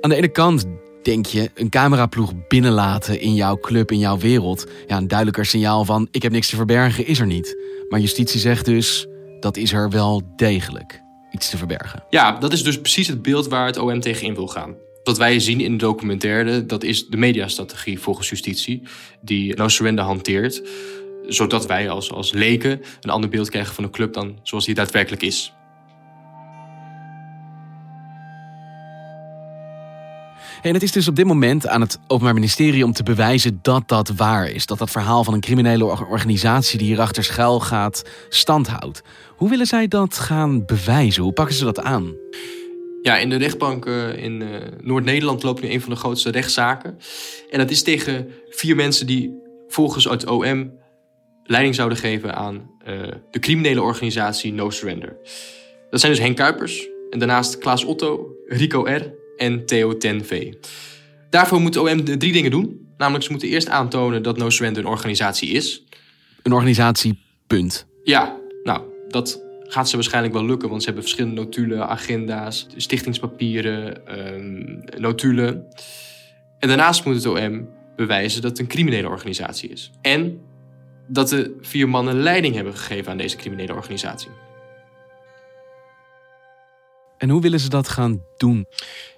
Aan 0.00 0.10
de 0.10 0.16
ene 0.16 0.28
kant 0.28 0.66
denk 1.02 1.26
je, 1.26 1.50
een 1.54 1.68
cameraploeg 1.68 2.32
binnenlaten 2.48 3.20
in 3.20 3.34
jouw 3.34 3.58
club, 3.60 3.90
in 3.90 3.98
jouw 3.98 4.18
wereld. 4.18 4.66
Ja, 4.86 4.96
een 4.96 5.08
duidelijker 5.08 5.46
signaal 5.46 5.84
van 5.84 6.08
ik 6.10 6.22
heb 6.22 6.32
niks 6.32 6.48
te 6.48 6.56
verbergen 6.56 7.06
is 7.06 7.20
er 7.20 7.26
niet. 7.26 7.56
Maar 7.88 8.00
justitie 8.00 8.40
zegt 8.40 8.64
dus, 8.64 9.06
dat 9.40 9.56
is 9.56 9.72
er 9.72 9.90
wel 9.90 10.22
degelijk. 10.36 11.02
Iets 11.30 11.50
te 11.50 11.56
verbergen. 11.56 12.04
Ja, 12.10 12.38
dat 12.38 12.52
is 12.52 12.62
dus 12.62 12.80
precies 12.80 13.08
het 13.08 13.22
beeld 13.22 13.48
waar 13.48 13.66
het 13.66 13.78
OM 13.78 14.00
tegen 14.00 14.26
in 14.26 14.34
wil 14.34 14.48
gaan. 14.48 14.74
Wat 15.02 15.18
wij 15.18 15.40
zien 15.40 15.60
in 15.60 15.72
de 15.72 15.84
documentaire, 15.84 16.66
dat 16.66 16.82
is 16.82 17.06
de 17.06 17.16
mediastrategie 17.16 18.00
volgens 18.00 18.28
justitie, 18.28 18.82
die 19.20 19.54
No 19.54 19.68
Surrender 19.68 20.04
hanteert. 20.04 20.62
Zodat 21.26 21.66
wij 21.66 21.90
als, 21.90 22.12
als 22.12 22.32
leken 22.32 22.80
een 23.00 23.10
ander 23.10 23.30
beeld 23.30 23.50
krijgen 23.50 23.74
van 23.74 23.84
de 23.84 23.90
club 23.90 24.12
dan 24.12 24.38
zoals 24.42 24.64
die 24.64 24.74
daadwerkelijk 24.74 25.22
is. 25.22 25.52
En 30.62 30.74
het 30.74 30.82
is 30.82 30.92
dus 30.92 31.08
op 31.08 31.16
dit 31.16 31.26
moment 31.26 31.66
aan 31.66 31.80
het 31.80 31.98
Openbaar 32.06 32.34
Ministerie 32.34 32.84
om 32.84 32.92
te 32.92 33.02
bewijzen 33.02 33.58
dat 33.62 33.88
dat 33.88 34.08
waar 34.08 34.50
is. 34.50 34.66
Dat 34.66 34.78
dat 34.78 34.90
verhaal 34.90 35.24
van 35.24 35.34
een 35.34 35.40
criminele 35.40 35.84
organisatie 35.84 36.78
die 36.78 36.86
hierachter 36.86 37.24
schuil 37.24 37.60
gaat 37.60 38.02
standhoudt. 38.28 39.02
Hoe 39.36 39.50
willen 39.50 39.66
zij 39.66 39.88
dat 39.88 40.18
gaan 40.18 40.64
bewijzen? 40.64 41.22
Hoe 41.22 41.32
pakken 41.32 41.54
ze 41.54 41.64
dat 41.64 41.80
aan? 41.80 42.14
Ja, 43.02 43.18
in 43.18 43.28
de 43.28 43.36
rechtbank 43.36 43.86
uh, 43.86 44.16
in 44.16 44.40
uh, 44.40 44.48
Noord-Nederland 44.80 45.42
loopt 45.42 45.62
nu 45.62 45.70
een 45.70 45.80
van 45.80 45.90
de 45.90 45.96
grootste 45.96 46.30
rechtszaken. 46.30 46.98
En 47.50 47.58
dat 47.58 47.70
is 47.70 47.82
tegen 47.82 48.28
vier 48.48 48.76
mensen 48.76 49.06
die 49.06 49.40
volgens 49.68 50.04
het 50.04 50.26
OM 50.26 50.72
leiding 51.44 51.74
zouden 51.74 51.98
geven 51.98 52.34
aan 52.34 52.70
uh, 52.88 53.02
de 53.30 53.38
criminele 53.38 53.82
organisatie 53.82 54.52
No 54.52 54.70
Surrender. 54.70 55.16
Dat 55.90 56.00
zijn 56.00 56.12
dus 56.12 56.20
Henk 56.20 56.36
Kuipers 56.36 56.88
en 57.10 57.18
daarnaast 57.18 57.58
Klaas 57.58 57.84
Otto, 57.84 58.26
Rico 58.46 58.82
R. 58.84 59.21
en 59.42 59.66
Theo 59.66 59.96
Ten 59.96 60.24
V. 60.24 60.52
Daarvoor 61.30 61.60
moet 61.60 61.76
OM 61.76 62.04
drie 62.04 62.32
dingen 62.32 62.50
doen. 62.50 62.86
Namelijk, 62.96 63.24
ze 63.24 63.30
moeten 63.30 63.48
eerst 63.48 63.68
aantonen 63.68 64.22
dat 64.22 64.36
No 64.36 64.50
Surrender 64.50 64.84
een 64.84 64.90
organisatie 64.90 65.48
is. 65.48 65.84
Een 66.42 66.52
organisatie, 66.52 67.18
punt. 67.46 67.86
Ja, 68.02 68.36
nou, 68.62 68.82
dat 69.08 69.42
gaat 69.62 69.88
ze 69.88 69.94
waarschijnlijk 69.96 70.34
wel 70.34 70.44
lukken, 70.44 70.68
want 70.68 70.80
ze 70.80 70.86
hebben 70.86 71.04
verschillende 71.04 71.40
notulen, 71.40 71.88
agenda's, 71.88 72.66
stichtingspapieren, 72.76 74.02
um, 74.34 74.82
notulen. 74.96 75.66
En 76.58 76.68
daarnaast 76.68 77.04
moet 77.04 77.14
het 77.14 77.26
OM 77.26 77.68
bewijzen 77.96 78.42
dat 78.42 78.50
het 78.50 78.60
een 78.60 78.66
criminele 78.66 79.08
organisatie 79.08 79.70
is. 79.70 79.90
En 80.02 80.40
dat 81.08 81.28
de 81.28 81.56
vier 81.60 81.88
mannen 81.88 82.20
leiding 82.20 82.54
hebben 82.54 82.74
gegeven 82.76 83.10
aan 83.10 83.18
deze 83.18 83.36
criminele 83.36 83.74
organisatie. 83.74 84.30
En 87.22 87.28
hoe 87.28 87.40
willen 87.40 87.60
ze 87.60 87.68
dat 87.68 87.88
gaan 87.88 88.22
doen? 88.36 88.66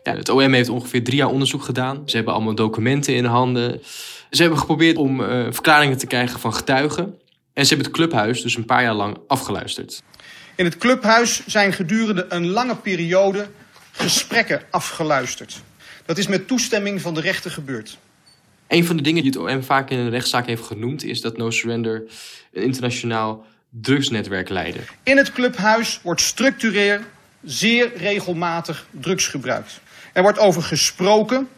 Ja, 0.02 0.16
het 0.16 0.28
OM 0.28 0.52
heeft 0.52 0.68
ongeveer 0.68 1.04
drie 1.04 1.16
jaar 1.16 1.28
onderzoek 1.28 1.62
gedaan. 1.62 2.02
Ze 2.06 2.16
hebben 2.16 2.34
allemaal 2.34 2.54
documenten 2.54 3.14
in 3.14 3.24
handen. 3.24 3.80
Ze 4.30 4.40
hebben 4.40 4.58
geprobeerd 4.58 4.96
om 4.96 5.20
uh, 5.20 5.46
verklaringen 5.50 5.98
te 5.98 6.06
krijgen 6.06 6.40
van 6.40 6.54
getuigen. 6.54 7.04
En 7.52 7.66
ze 7.66 7.68
hebben 7.68 7.86
het 7.86 7.96
clubhuis 7.96 8.42
dus 8.42 8.56
een 8.56 8.64
paar 8.64 8.82
jaar 8.82 8.94
lang 8.94 9.16
afgeluisterd. 9.26 10.02
In 10.56 10.64
het 10.64 10.78
clubhuis 10.78 11.46
zijn 11.46 11.72
gedurende 11.72 12.26
een 12.28 12.46
lange 12.46 12.76
periode 12.76 13.48
gesprekken 13.92 14.62
afgeluisterd. 14.70 15.62
Dat 16.06 16.18
is 16.18 16.26
met 16.26 16.48
toestemming 16.48 17.00
van 17.00 17.14
de 17.14 17.20
rechter 17.20 17.50
gebeurd. 17.50 17.98
Een 18.68 18.84
van 18.84 18.96
de 18.96 19.02
dingen 19.02 19.22
die 19.22 19.30
het 19.32 19.40
OM 19.40 19.62
vaak 19.62 19.90
in 19.90 19.98
een 19.98 20.10
rechtszaak 20.10 20.46
heeft 20.46 20.64
genoemd... 20.64 21.04
is 21.04 21.20
dat 21.20 21.36
No 21.36 21.50
Surrender 21.50 22.04
een 22.52 22.62
internationaal 22.62 23.44
drugsnetwerk 23.70 24.48
leidde. 24.48 24.80
In 25.02 25.16
het 25.16 25.32
clubhuis 25.32 26.00
wordt 26.02 26.20
structureel 26.20 26.98
zeer 27.44 27.96
regelmatig 27.96 28.86
drugs 28.90 29.26
gebruikt. 29.26 29.80
Er 30.12 30.22
wordt 30.22 30.38
over 30.38 30.62
gesproken, 30.62 31.48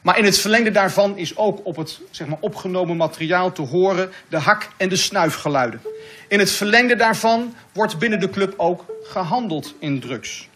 maar 0.00 0.18
in 0.18 0.24
het 0.24 0.38
verlengde 0.38 0.70
daarvan 0.70 1.16
is 1.16 1.36
ook 1.36 1.60
op 1.66 1.76
het 1.76 2.00
zeg 2.10 2.26
maar, 2.26 2.38
opgenomen 2.40 2.96
materiaal 2.96 3.52
te 3.52 3.62
horen 3.62 4.10
de 4.28 4.38
hak- 4.38 4.68
en 4.76 4.88
de 4.88 4.96
snuifgeluiden. 4.96 5.80
In 6.28 6.38
het 6.38 6.50
verlengde 6.50 6.96
daarvan 6.96 7.54
wordt 7.72 7.98
binnen 7.98 8.20
de 8.20 8.30
club 8.30 8.54
ook 8.56 8.84
gehandeld 9.02 9.74
in 9.78 10.00
drugs. 10.00 10.48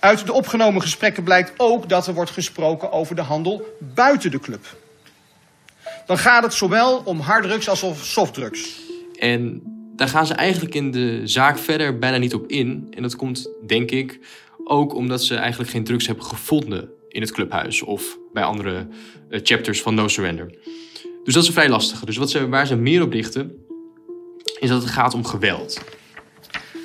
Uit 0.00 0.26
de 0.26 0.32
opgenomen 0.32 0.82
gesprekken 0.82 1.22
blijkt 1.22 1.52
ook 1.56 1.88
dat 1.88 2.06
er 2.06 2.14
wordt 2.14 2.30
gesproken 2.30 2.92
over 2.92 3.14
de 3.14 3.22
handel 3.22 3.76
buiten 3.78 4.30
de 4.30 4.40
club. 4.40 4.76
Dan 6.06 6.18
gaat 6.18 6.42
het 6.42 6.54
zowel 6.54 7.02
om 7.04 7.20
harddrugs 7.20 7.68
als 7.68 7.82
om 7.82 7.94
softdrugs. 7.94 8.80
En 9.18 9.62
daar 10.00 10.08
gaan 10.08 10.26
ze 10.26 10.34
eigenlijk 10.34 10.74
in 10.74 10.90
de 10.90 11.20
zaak 11.24 11.58
verder 11.58 11.98
bijna 11.98 12.16
niet 12.16 12.34
op 12.34 12.50
in. 12.50 12.86
En 12.90 13.02
dat 13.02 13.16
komt, 13.16 13.50
denk 13.66 13.90
ik, 13.90 14.18
ook 14.64 14.94
omdat 14.94 15.24
ze 15.24 15.34
eigenlijk 15.34 15.70
geen 15.70 15.84
drugs 15.84 16.06
hebben 16.06 16.24
gevonden 16.24 16.88
in 17.08 17.20
het 17.20 17.32
clubhuis 17.32 17.82
of 17.82 18.18
bij 18.32 18.42
andere 18.42 18.86
uh, 19.30 19.40
chapters 19.42 19.82
van 19.82 19.94
No 19.94 20.08
Surrender. 20.08 20.50
Dus 21.24 21.34
dat 21.34 21.42
is 21.42 21.48
een 21.48 21.54
vrij 21.54 21.68
lastige. 21.68 22.06
Dus 22.06 22.16
wat 22.16 22.30
ze, 22.30 22.48
waar 22.48 22.66
ze 22.66 22.76
meer 22.76 23.02
op 23.02 23.12
richten, 23.12 23.52
is 24.60 24.68
dat 24.68 24.82
het 24.82 24.90
gaat 24.90 25.14
om 25.14 25.24
geweld. 25.24 25.80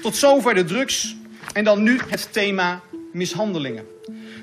Tot 0.02 0.16
zover 0.16 0.54
de 0.54 0.64
drugs 0.64 1.16
en 1.54 1.64
dan 1.64 1.84
nu 1.84 2.00
het 2.10 2.28
thema 2.32 2.82
mishandelingen. 3.12 3.86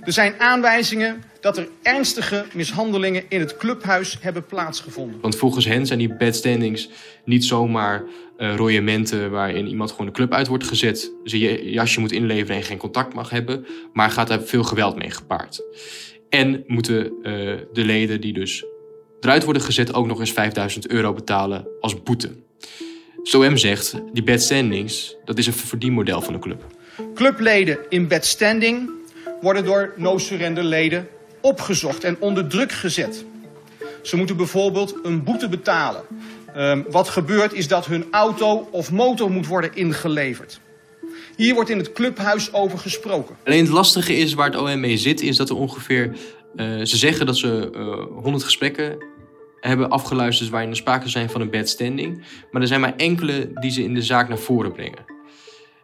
Er 0.01 0.13
zijn 0.13 0.35
aanwijzingen 0.39 1.23
dat 1.41 1.59
er 1.59 1.69
ernstige 1.83 2.45
mishandelingen 2.55 3.25
in 3.29 3.41
het 3.41 3.57
clubhuis 3.57 4.19
hebben 4.21 4.47
plaatsgevonden. 4.47 5.21
Want 5.21 5.37
volgens 5.37 5.65
hen 5.65 5.87
zijn 5.87 5.99
die 5.99 6.17
bedstandings 6.17 6.89
niet 7.25 7.45
zomaar 7.45 8.05
uh, 8.43 8.57
royementen 8.57 9.31
waarin 9.31 9.67
iemand 9.67 9.91
gewoon 9.91 10.07
de 10.07 10.13
club 10.13 10.33
uit 10.33 10.47
wordt 10.47 10.65
gezet, 10.65 11.13
zijn 11.25 11.43
je 11.43 11.71
jasje 11.71 12.01
moet 12.01 12.13
inleveren 12.13 12.57
en 12.57 12.63
geen 12.63 12.79
contact 12.79 13.15
mag 13.15 13.31
hebben, 13.31 13.67
maar 13.93 14.11
gaat 14.11 14.29
daar 14.29 14.43
veel 14.43 14.63
geweld 14.63 14.97
mee 14.97 15.11
gepaard. 15.11 15.63
En 16.29 16.65
moeten 16.67 17.05
uh, 17.05 17.13
de 17.73 17.85
leden 17.85 18.21
die 18.21 18.33
dus 18.33 18.65
eruit 19.21 19.45
worden 19.45 19.63
gezet 19.63 19.95
ook 19.95 20.07
nog 20.07 20.21
eens 20.21 20.33
5000 20.33 20.89
euro 20.89 21.13
betalen 21.13 21.67
als 21.81 22.03
boete. 22.03 22.31
SOM 23.23 23.57
zegt, 23.57 23.95
die 24.13 24.23
bedstandings, 24.23 25.17
dat 25.25 25.39
is 25.39 25.47
een 25.47 25.53
verdienmodel 25.53 26.21
van 26.21 26.33
de 26.33 26.39
club. 26.39 26.65
Clubleden 27.15 27.79
in 27.89 28.09
bedstanding 28.09 28.91
worden 29.41 29.65
door 29.65 29.93
no-surrender 29.97 30.65
leden 30.65 31.09
opgezocht 31.41 32.05
en 32.05 32.17
onder 32.21 32.47
druk 32.47 32.73
gezet. 32.73 33.25
Ze 34.03 34.17
moeten 34.17 34.37
bijvoorbeeld 34.37 34.95
een 35.03 35.25
boete 35.25 35.49
betalen. 35.49 36.03
Um, 36.57 36.85
wat 36.91 37.09
gebeurt 37.09 37.53
is 37.53 37.69
dat 37.69 37.87
hun 37.87 38.07
auto 38.11 38.69
of 38.71 38.91
motor 38.91 39.31
moet 39.31 39.47
worden 39.47 39.75
ingeleverd. 39.75 40.61
Hier 41.37 41.55
wordt 41.55 41.71
in 41.71 41.79
het 41.79 41.93
clubhuis 41.93 42.53
over 42.53 42.79
gesproken. 42.79 43.37
Alleen 43.45 43.65
het 43.65 43.73
lastige 43.73 44.17
is 44.17 44.35
waar 44.35 44.51
het 44.51 44.57
OM 44.57 44.81
mee 44.81 44.97
zit, 44.97 45.21
is 45.21 45.37
dat 45.37 45.51
er 45.51 45.57
ongeveer. 45.57 46.17
Uh, 46.57 46.85
ze 46.85 46.97
zeggen 46.97 47.27
dat 47.27 47.37
ze 47.37 47.71
uh, 47.75 48.23
100 48.23 48.45
gesprekken 48.45 48.97
hebben 49.61 49.89
afgeluisterd 49.89 50.51
waarin 50.51 50.71
er 50.71 50.77
sprake 50.77 51.09
zijn 51.09 51.31
van 51.31 51.41
een 51.41 51.51
bad 51.51 51.69
standing. 51.69 52.25
Maar 52.51 52.63
er 52.63 52.69
zijn 52.69 52.81
maar 52.81 52.97
enkele 52.97 53.51
die 53.55 53.71
ze 53.71 53.83
in 53.83 53.95
de 53.95 54.03
zaak 54.03 54.29
naar 54.29 54.39
voren 54.39 54.73
brengen. 54.73 55.05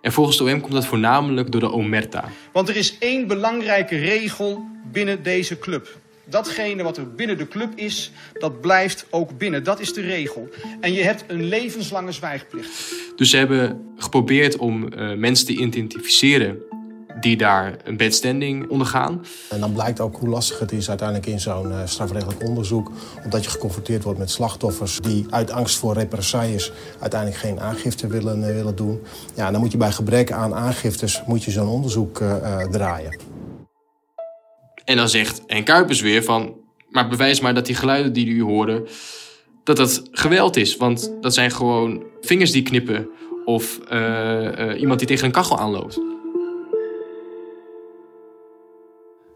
En 0.00 0.12
volgens 0.12 0.36
de 0.36 0.44
OM 0.44 0.60
komt 0.60 0.72
dat 0.72 0.86
voornamelijk 0.86 1.52
door 1.52 1.60
de 1.60 1.72
omerta. 1.72 2.28
Want 2.52 2.68
er 2.68 2.76
is 2.76 2.98
één 2.98 3.26
belangrijke 3.26 3.96
regel 3.96 4.66
binnen 4.92 5.22
deze 5.22 5.58
club. 5.58 5.98
Datgene 6.30 6.82
wat 6.82 6.96
er 6.96 7.14
binnen 7.14 7.38
de 7.38 7.48
club 7.48 7.72
is, 7.74 8.10
dat 8.32 8.60
blijft 8.60 9.06
ook 9.10 9.38
binnen. 9.38 9.64
Dat 9.64 9.80
is 9.80 9.92
de 9.92 10.00
regel. 10.00 10.48
En 10.80 10.92
je 10.92 11.02
hebt 11.02 11.24
een 11.26 11.44
levenslange 11.44 12.12
zwijgplicht. 12.12 12.94
Dus 13.16 13.30
ze 13.30 13.36
hebben 13.36 13.92
geprobeerd 13.96 14.56
om 14.56 14.92
uh, 14.92 15.14
mensen 15.14 15.46
te 15.46 15.52
identificeren 15.52 16.58
die 17.20 17.36
daar 17.36 17.76
een 17.84 17.96
bedstanding 17.96 18.68
ondergaan. 18.68 19.24
En 19.50 19.60
dan 19.60 19.72
blijkt 19.72 20.00
ook 20.00 20.16
hoe 20.16 20.28
lastig 20.28 20.58
het 20.58 20.72
is 20.72 20.88
uiteindelijk 20.88 21.28
in 21.28 21.40
zo'n 21.40 21.70
uh, 21.70 21.80
strafrechtelijk 21.84 22.44
onderzoek. 22.44 22.92
Omdat 23.24 23.44
je 23.44 23.50
geconfronteerd 23.50 24.02
wordt 24.02 24.18
met 24.18 24.30
slachtoffers 24.30 25.00
die 25.00 25.26
uit 25.30 25.50
angst 25.50 25.78
voor 25.78 25.94
represailles 25.94 26.72
uiteindelijk 27.00 27.40
geen 27.40 27.60
aangifte 27.60 28.06
willen, 28.06 28.38
uh, 28.38 28.46
willen 28.46 28.76
doen. 28.76 29.00
Ja, 29.34 29.50
dan 29.50 29.60
moet 29.60 29.72
je 29.72 29.78
bij 29.78 29.92
gebrek 29.92 30.32
aan 30.32 30.54
aangiftes 30.54 31.22
moet 31.26 31.44
je 31.44 31.50
zo'n 31.50 31.68
onderzoek 31.68 32.20
uh, 32.20 32.62
draaien. 32.62 33.27
En 34.88 34.96
dan 34.96 35.08
zegt 35.08 35.42
Henk 35.46 35.66
Kuipers 35.66 36.00
weer 36.00 36.22
van... 36.22 36.54
maar 36.90 37.08
bewijs 37.08 37.40
maar 37.40 37.54
dat 37.54 37.66
die 37.66 37.74
geluiden 37.74 38.12
die 38.12 38.26
u 38.26 38.42
horen... 38.42 38.86
dat 39.64 39.76
dat 39.76 40.08
geweld 40.12 40.56
is. 40.56 40.76
Want 40.76 41.12
dat 41.20 41.34
zijn 41.34 41.50
gewoon 41.50 42.04
vingers 42.20 42.50
die 42.50 42.62
knippen... 42.62 43.08
of 43.44 43.78
iemand 44.76 44.98
die 44.98 45.08
tegen 45.08 45.26
een 45.26 45.32
kachel 45.32 45.58
aanloopt. 45.58 45.98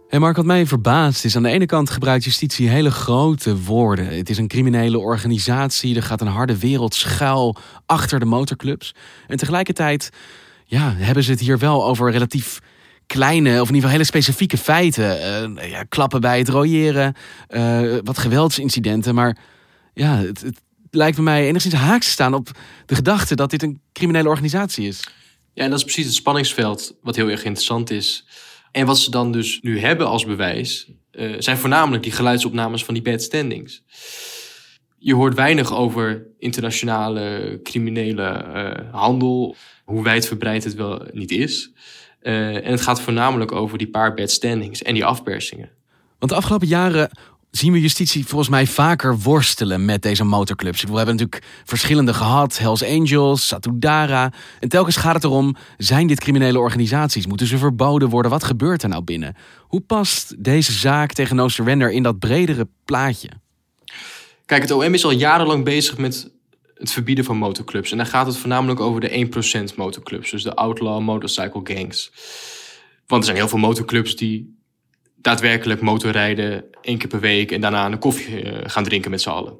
Hey 0.09 0.21
Mark, 0.21 0.37
wat 0.37 0.45
mij 0.45 0.67
verbaast 0.67 1.25
is, 1.25 1.37
aan 1.37 1.43
de 1.43 1.49
ene 1.49 1.67
kant 1.67 1.91
gebruikt 1.91 2.25
justitie 2.25 2.69
hele 2.69 2.91
grote 2.91 3.63
woorden. 3.63 4.07
Het 4.07 4.31
is 4.31 4.39
een 4.39 4.49
criminele 4.49 4.99
organisatie, 4.99 5.97
er 5.97 6.03
gaat 6.03 6.21
een 6.21 6.27
harde 6.27 6.59
wereld 6.59 6.95
schuil 6.95 7.57
achter 7.87 8.19
de 8.19 8.27
motorclubs. 8.27 8.95
En 9.27 9.37
tegelijkertijd 9.37 10.11
ja, 10.65 10.95
hebben 10.97 11.23
ze 11.23 11.31
het 11.31 11.41
hier 11.41 11.59
wel 11.59 11.87
over 11.87 12.11
relatief 12.11 12.61
kleine, 13.13 13.51
of 13.51 13.69
in 13.69 13.75
ieder 13.75 13.75
geval 13.75 13.91
hele 13.91 14.05
specifieke 14.05 14.57
feiten. 14.57 15.17
Uh, 15.59 15.71
ja, 15.71 15.83
klappen 15.83 16.21
bij 16.21 16.39
het 16.39 16.49
royeren, 16.49 17.15
uh, 17.51 17.99
wat 18.03 18.19
geweldsincidenten. 18.19 19.15
Maar 19.15 19.39
ja, 19.95 20.17
het, 20.17 20.41
het 20.41 20.61
lijkt 20.91 21.17
bij 21.17 21.25
mij 21.25 21.47
enigszins 21.47 21.75
haaks 21.75 22.07
te 22.07 22.13
staan 22.13 22.35
op 22.35 22.51
de 22.87 22.95
gedachte 22.95 23.35
dat 23.35 23.51
dit 23.51 23.63
een 23.63 23.81
criminele 23.93 24.29
organisatie 24.29 24.87
is. 24.89 25.01
Ja, 25.55 25.65
en 25.65 25.71
dat 25.71 25.79
is 25.79 25.85
precies 25.85 26.05
het 26.05 26.15
spanningsveld 26.15 26.95
wat 27.03 27.17
heel 27.17 27.29
erg 27.29 27.45
interessant 27.45 27.91
is. 27.91 28.27
En 28.71 28.87
wat 28.87 28.99
ze 28.99 29.11
dan 29.11 29.33
dus 29.33 29.59
nu 29.63 29.81
hebben 29.81 30.07
als 30.07 30.25
bewijs, 30.25 30.91
uh, 31.13 31.35
zijn 31.39 31.57
voornamelijk 31.57 32.03
die 32.03 32.13
geluidsopnames 32.13 32.85
van 32.85 32.95
die 32.95 33.03
bad 33.03 33.23
standings. 33.23 33.83
Je 34.99 35.15
hoort 35.15 35.35
weinig 35.35 35.75
over 35.75 36.27
internationale 36.39 37.61
criminele 37.63 38.45
handel, 38.91 39.57
hoe 39.85 40.03
wijdverbreid 40.03 40.65
het 40.65 40.75
wel 40.75 41.07
niet 41.13 41.31
is. 41.31 41.71
Uh, 42.23 42.67
en 42.67 42.71
het 42.71 42.81
gaat 42.81 43.01
voornamelijk 43.01 43.53
over 43.53 43.79
die 43.79 43.91
paar 43.91 44.15
bad 44.15 44.31
standings 44.31 44.83
en 44.83 44.95
die 44.95 45.05
afpersingen. 45.05 45.71
Want 46.19 46.31
de 46.31 46.39
afgelopen 46.39 46.67
jaren 46.67 47.11
zien 47.53 47.73
we 47.73 47.81
justitie 47.81 48.27
volgens 48.27 48.51
mij 48.51 48.67
vaker 48.67 49.19
worstelen 49.19 49.85
met 49.85 50.03
deze 50.03 50.25
motorclubs. 50.25 50.83
We 50.83 50.97
hebben 50.97 51.17
natuurlijk 51.17 51.45
verschillende 51.65 52.15
gehad. 52.15 52.59
Hells 52.59 52.85
Angels, 52.85 53.47
Satudara. 53.47 54.33
En 54.61 54.69
telkens 54.69 54.97
gaat 54.97 55.15
het 55.15 55.25
erom, 55.25 55.57
zijn 55.77 56.07
dit 56.07 56.21
criminele 56.21 56.59
organisaties? 56.59 57.27
Moeten 57.27 57.47
ze 57.47 57.59
verboden 57.59 58.09
worden? 58.09 58.31
Wat 58.31 58.45
gebeurt 58.45 58.83
er 58.83 58.89
nou 58.89 59.05
binnen? 59.05 59.37
Hoe 59.61 59.81
past 59.81 60.45
deze 60.45 60.73
zaak 60.73 61.13
tegen 61.13 61.37
No 61.37 61.49
Surrender 61.49 61.91
in 61.91 62.03
dat 62.03 62.19
bredere 62.19 62.69
plaatje? 62.85 63.29
Kijk, 64.47 64.63
het 64.63 64.71
OM 64.71 64.95
is 64.95 65.05
al 65.05 65.11
jarenlang 65.11 65.65
bezig 65.65 65.99
met 65.99 66.31
het 66.83 66.93
verbieden 66.93 67.25
van 67.25 67.37
motorclubs. 67.37 67.91
En 67.91 67.97
dan 67.97 68.07
gaat 68.07 68.27
het 68.27 68.37
voornamelijk 68.37 68.81
over 68.81 69.01
de 69.01 69.29
1% 69.71 69.75
motorclubs. 69.77 70.31
Dus 70.31 70.43
de 70.43 70.55
outlaw 70.55 71.01
motorcycle 71.01 71.61
gangs. 71.65 72.13
Want 73.07 73.21
er 73.21 73.25
zijn 73.25 73.37
heel 73.37 73.49
veel 73.49 73.59
motorclubs 73.59 74.17
die 74.17 74.59
daadwerkelijk 75.17 75.81
motorrijden 75.81 76.65
één 76.81 76.99
keer 76.99 77.09
per 77.09 77.21
week 77.21 77.53
en 77.53 77.61
daarna 77.61 77.87
een 77.87 77.99
koffie 77.99 78.43
eh, 78.43 78.71
gaan 78.71 78.85
drinken 78.85 79.11
met 79.11 79.21
z'n 79.21 79.29
allen. 79.29 79.59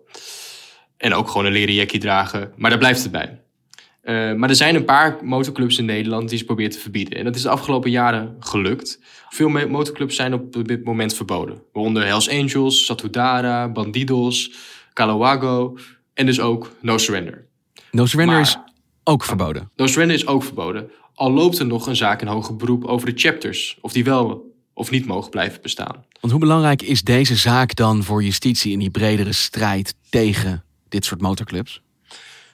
En 0.97 1.15
ook 1.15 1.29
gewoon 1.29 1.47
een 1.47 1.53
leren 1.53 1.75
jackie 1.75 2.01
dragen, 2.01 2.53
maar 2.57 2.71
daar 2.71 2.79
blijft 2.79 3.03
het 3.03 3.13
bij. 3.13 3.41
Uh, 4.03 4.35
maar 4.35 4.49
er 4.49 4.57
zijn 4.57 4.75
een 4.75 4.85
paar 4.85 5.19
motorclubs 5.25 5.79
in 5.79 5.85
Nederland 5.85 6.29
die 6.29 6.39
ze 6.39 6.45
proberen 6.45 6.71
te 6.71 6.79
verbieden. 6.79 7.19
En 7.19 7.25
dat 7.25 7.35
is 7.35 7.43
de 7.43 7.49
afgelopen 7.49 7.91
jaren 7.91 8.37
gelukt. 8.39 9.01
Veel 9.29 9.49
motorclubs 9.49 10.17
zijn 10.17 10.35
op 10.35 10.67
dit 10.67 10.85
moment 10.85 11.15
verboden. 11.15 11.63
Waaronder 11.73 12.07
Hells 12.07 12.31
Angels, 12.31 12.85
Satudara, 12.85 13.69
Bandidos, 13.69 14.53
Calawago 14.93 15.77
en 16.15 16.27
dus 16.27 16.41
ook 16.41 16.73
No 16.81 16.99
Surrender. 16.99 17.47
No 17.91 18.07
Surrender 18.07 18.35
maar, 18.35 18.45
is 18.45 18.59
ook 19.05 19.25
verboden? 19.25 19.71
No 19.77 19.87
Surrender 19.87 20.17
is 20.17 20.27
ook 20.27 20.45
verboden. 20.45 20.91
Al 21.15 21.31
loopt 21.31 21.59
er 21.59 21.67
nog 21.67 21.87
een 21.87 21.97
zaak 21.97 22.21
in 22.21 22.27
hoger 22.27 22.57
beroep 22.57 22.85
over 22.85 23.07
de 23.07 23.21
chapters. 23.21 23.79
Of 23.81 23.93
die 23.93 24.05
wel 24.05 24.53
of 24.75 24.91
niet 24.91 25.07
mogen 25.07 25.31
blijven 25.31 25.63
bestaan. 25.63 26.05
Want 26.21 26.33
hoe 26.33 26.43
belangrijk 26.43 26.83
is 26.83 27.03
deze 27.03 27.37
zaak 27.37 27.75
dan 27.75 28.03
voor 28.03 28.23
justitie 28.23 28.73
in 28.73 28.79
die 28.79 28.91
bredere 28.91 29.33
strijd 29.33 29.95
tegen 30.09 30.65
dit 30.89 31.05
soort 31.05 31.21
motorclubs? 31.21 31.83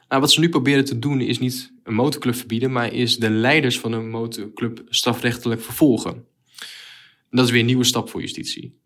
Nou, 0.09 0.21
wat 0.21 0.33
ze 0.33 0.41
nu 0.41 0.49
proberen 0.49 0.85
te 0.85 0.99
doen 0.99 1.21
is 1.21 1.39
niet 1.39 1.73
een 1.85 1.95
motorclub 1.95 2.35
verbieden, 2.35 2.73
maar 2.73 2.93
is 2.93 3.17
de 3.17 3.31
leiders 3.31 3.79
van 3.79 3.93
een 3.93 4.11
motorclub 4.11 4.83
strafrechtelijk 4.89 5.63
vervolgen. 5.63 6.25
dat 7.31 7.45
is 7.45 7.51
weer 7.51 7.61
een 7.61 7.67
nieuwe 7.67 7.85
stap 7.85 8.11
voor 8.11 8.21
justitie. 8.21 8.79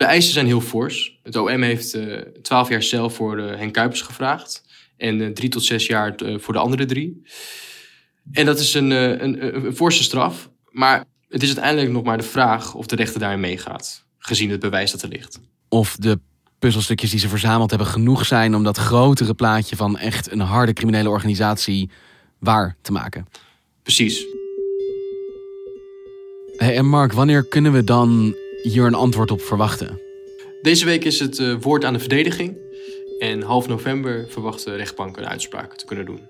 De 0.00 0.06
eisen 0.06 0.32
zijn 0.32 0.46
heel 0.46 0.60
fors. 0.60 1.18
Het 1.22 1.36
OM 1.36 1.62
heeft 1.62 1.94
eh, 1.94 2.18
12 2.42 2.68
jaar 2.68 2.82
cel 2.82 3.10
voor 3.10 3.38
uh, 3.38 3.56
Henk 3.56 3.72
Kuipers 3.72 4.02
gevraagd 4.02 4.64
en 4.96 5.20
uh, 5.20 5.28
drie 5.28 5.48
tot 5.48 5.64
zes 5.64 5.86
jaar 5.86 6.14
voor 6.36 6.54
de 6.54 6.60
andere 6.60 6.84
drie. 6.84 7.22
En 8.32 8.46
dat 8.46 8.58
is 8.58 8.74
een, 8.74 8.90
een, 8.90 9.24
een, 9.24 9.66
een 9.66 9.76
forse 9.76 10.02
straf, 10.02 10.50
maar 10.70 11.04
het 11.28 11.42
is 11.42 11.48
uiteindelijk 11.48 11.92
nog 11.92 12.02
maar 12.02 12.16
de 12.16 12.22
vraag 12.22 12.74
of 12.74 12.86
de 12.86 12.96
rechter 12.96 13.20
daarin 13.20 13.40
meegaat, 13.40 14.04
gezien 14.18 14.50
het 14.50 14.60
bewijs 14.60 14.90
dat 14.90 15.02
er 15.02 15.08
ligt. 15.08 15.40
Of 15.68 15.96
de 15.96 16.20
puzzelstukjes 16.58 17.10
die 17.10 17.20
ze 17.20 17.28
verzameld 17.28 17.70
hebben 17.70 17.88
genoeg 17.88 18.26
zijn 18.26 18.54
om 18.54 18.64
dat 18.64 18.76
grotere 18.76 19.34
plaatje 19.34 19.76
van 19.76 19.98
echt 19.98 20.30
een 20.30 20.40
harde 20.40 20.72
criminele 20.72 21.08
organisatie 21.08 21.90
waar 22.38 22.76
te 22.82 22.92
maken. 22.92 23.26
Precies. 23.82 24.24
Hey, 26.56 26.76
en 26.76 26.86
Mark, 26.86 27.12
wanneer 27.12 27.44
kunnen 27.44 27.72
we 27.72 27.84
dan 27.84 28.34
hier 28.62 28.86
een 28.86 28.94
antwoord 28.94 29.30
op 29.30 29.40
verwachten? 29.40 30.00
Deze 30.62 30.84
week 30.84 31.04
is 31.04 31.20
het 31.20 31.38
uh, 31.38 31.56
woord 31.60 31.84
aan 31.84 31.92
de 31.92 31.98
verdediging. 31.98 32.56
En 33.18 33.42
half 33.42 33.68
november 33.68 34.26
verwacht 34.28 34.64
de 34.64 34.74
rechtbank 34.74 35.16
een 35.16 35.28
uitspraak 35.28 35.76
te 35.76 35.84
kunnen 35.84 36.06
doen. 36.06 36.20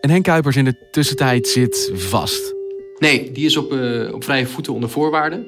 En 0.00 0.10
Henk 0.10 0.24
Kuipers 0.24 0.56
in 0.56 0.64
de 0.64 0.88
tussentijd 0.90 1.48
zit 1.48 1.90
vast. 1.94 2.54
Nee, 2.98 3.32
die 3.32 3.44
is 3.44 3.56
op, 3.56 3.72
uh, 3.72 4.14
op 4.14 4.24
vrije 4.24 4.46
voeten 4.46 4.72
onder 4.72 4.90
voorwaarden. 4.90 5.46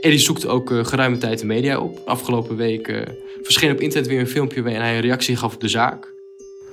En 0.00 0.10
die 0.10 0.18
zoekt 0.18 0.46
ook 0.46 0.70
uh, 0.70 0.84
geruime 0.84 1.18
tijd 1.18 1.38
de 1.38 1.46
media 1.46 1.80
op. 1.80 2.02
Afgelopen 2.04 2.56
week 2.56 3.04
verscheen 3.42 3.70
op 3.70 3.80
internet 3.80 4.08
weer 4.08 4.20
een 4.20 4.28
filmpje 4.28 4.62
waarin 4.62 4.80
hij 4.80 4.94
een 4.94 5.00
reactie 5.00 5.36
gaf 5.36 5.54
op 5.54 5.60
de 5.60 5.68
zaak. 5.68 6.14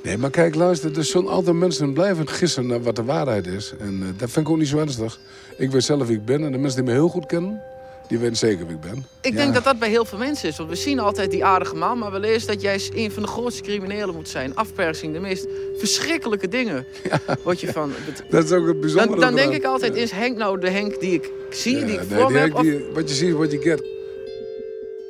Nee, 0.08 0.18
maar 0.18 0.30
kijk, 0.30 0.56
luister, 0.56 0.98
er 0.98 1.04
zullen 1.04 1.30
altijd 1.30 1.56
mensen 1.56 1.94
blijven 1.94 2.30
gissen 2.30 2.68
naar 2.68 2.82
wat 2.82 2.96
de 2.96 3.04
waarheid 3.04 3.48
is. 3.48 3.74
En 3.80 4.16
dat 4.18 4.32
vind 4.32 4.46
ik 4.46 4.52
ook 4.52 4.58
niet 4.58 4.68
zo 4.68 4.78
ernstig. 4.78 5.20
Ik 5.58 5.72
weet 5.72 5.84
zelf 5.84 6.08
wie 6.08 6.18
ik 6.18 6.26
ben 6.26 6.44
en 6.44 6.52
de 6.52 6.58
mensen 6.58 6.84
die 6.84 6.94
me 6.94 7.00
heel 7.00 7.10
goed 7.10 7.26
kennen, 7.26 7.62
die 8.08 8.18
weten 8.18 8.36
zeker 8.36 8.66
wie 8.66 8.76
ik 8.76 8.82
ben. 8.82 9.06
Ik 9.22 9.36
denk 9.36 9.54
dat 9.54 9.64
dat 9.64 9.80
bij 9.80 9.90
heel 9.90 10.06
veel 10.06 10.18
mensen 10.18 10.50
is. 10.50 10.58
Want 10.58 10.70
we 10.70 10.76
zien 10.76 11.00
altijd 11.00 11.32
die 11.32 11.46
aardige 11.46 11.76
man, 11.76 11.98
maar 11.98 12.12
we 12.12 12.20
lezen 12.20 12.48
dat 12.48 12.62
jij 12.62 12.90
een 12.94 13.12
van 13.12 13.24
de 13.24 13.30
grootste 13.30 13.62
criminelen 13.62 14.16
moet 14.16 14.30
zijn. 14.30 14.56
Afpersing, 14.56 15.14
de 15.14 15.20
meest 15.20 15.48
verschrikkelijke 15.78 16.48
dingen. 16.48 16.86
Ja, 17.10 17.38
Word 17.44 17.60
je 17.60 17.72
van. 17.72 17.92
Dat 18.30 18.44
is 18.44 18.52
ook 18.52 18.68
het 18.68 18.80
bijzondere. 18.80 19.20
Dan, 19.20 19.20
dan 19.20 19.36
denk 19.36 19.54
ik 19.54 19.64
altijd, 19.64 19.96
is 19.96 20.12
Henk 20.12 20.38
nou 20.38 20.60
de 20.60 20.70
Henk 20.70 21.00
die 21.00 21.14
ik 21.14 21.32
zie, 21.50 21.86
die 21.86 22.00
ik 22.00 22.10
nee, 22.10 22.20
voor 22.20 22.32
me 22.32 22.38
heb? 22.38 22.60
Die, 22.60 22.86
wat 22.94 23.10
je 23.10 23.16
ziet, 23.16 23.34
wat 23.34 23.52
je 23.52 23.62
get. 23.62 23.84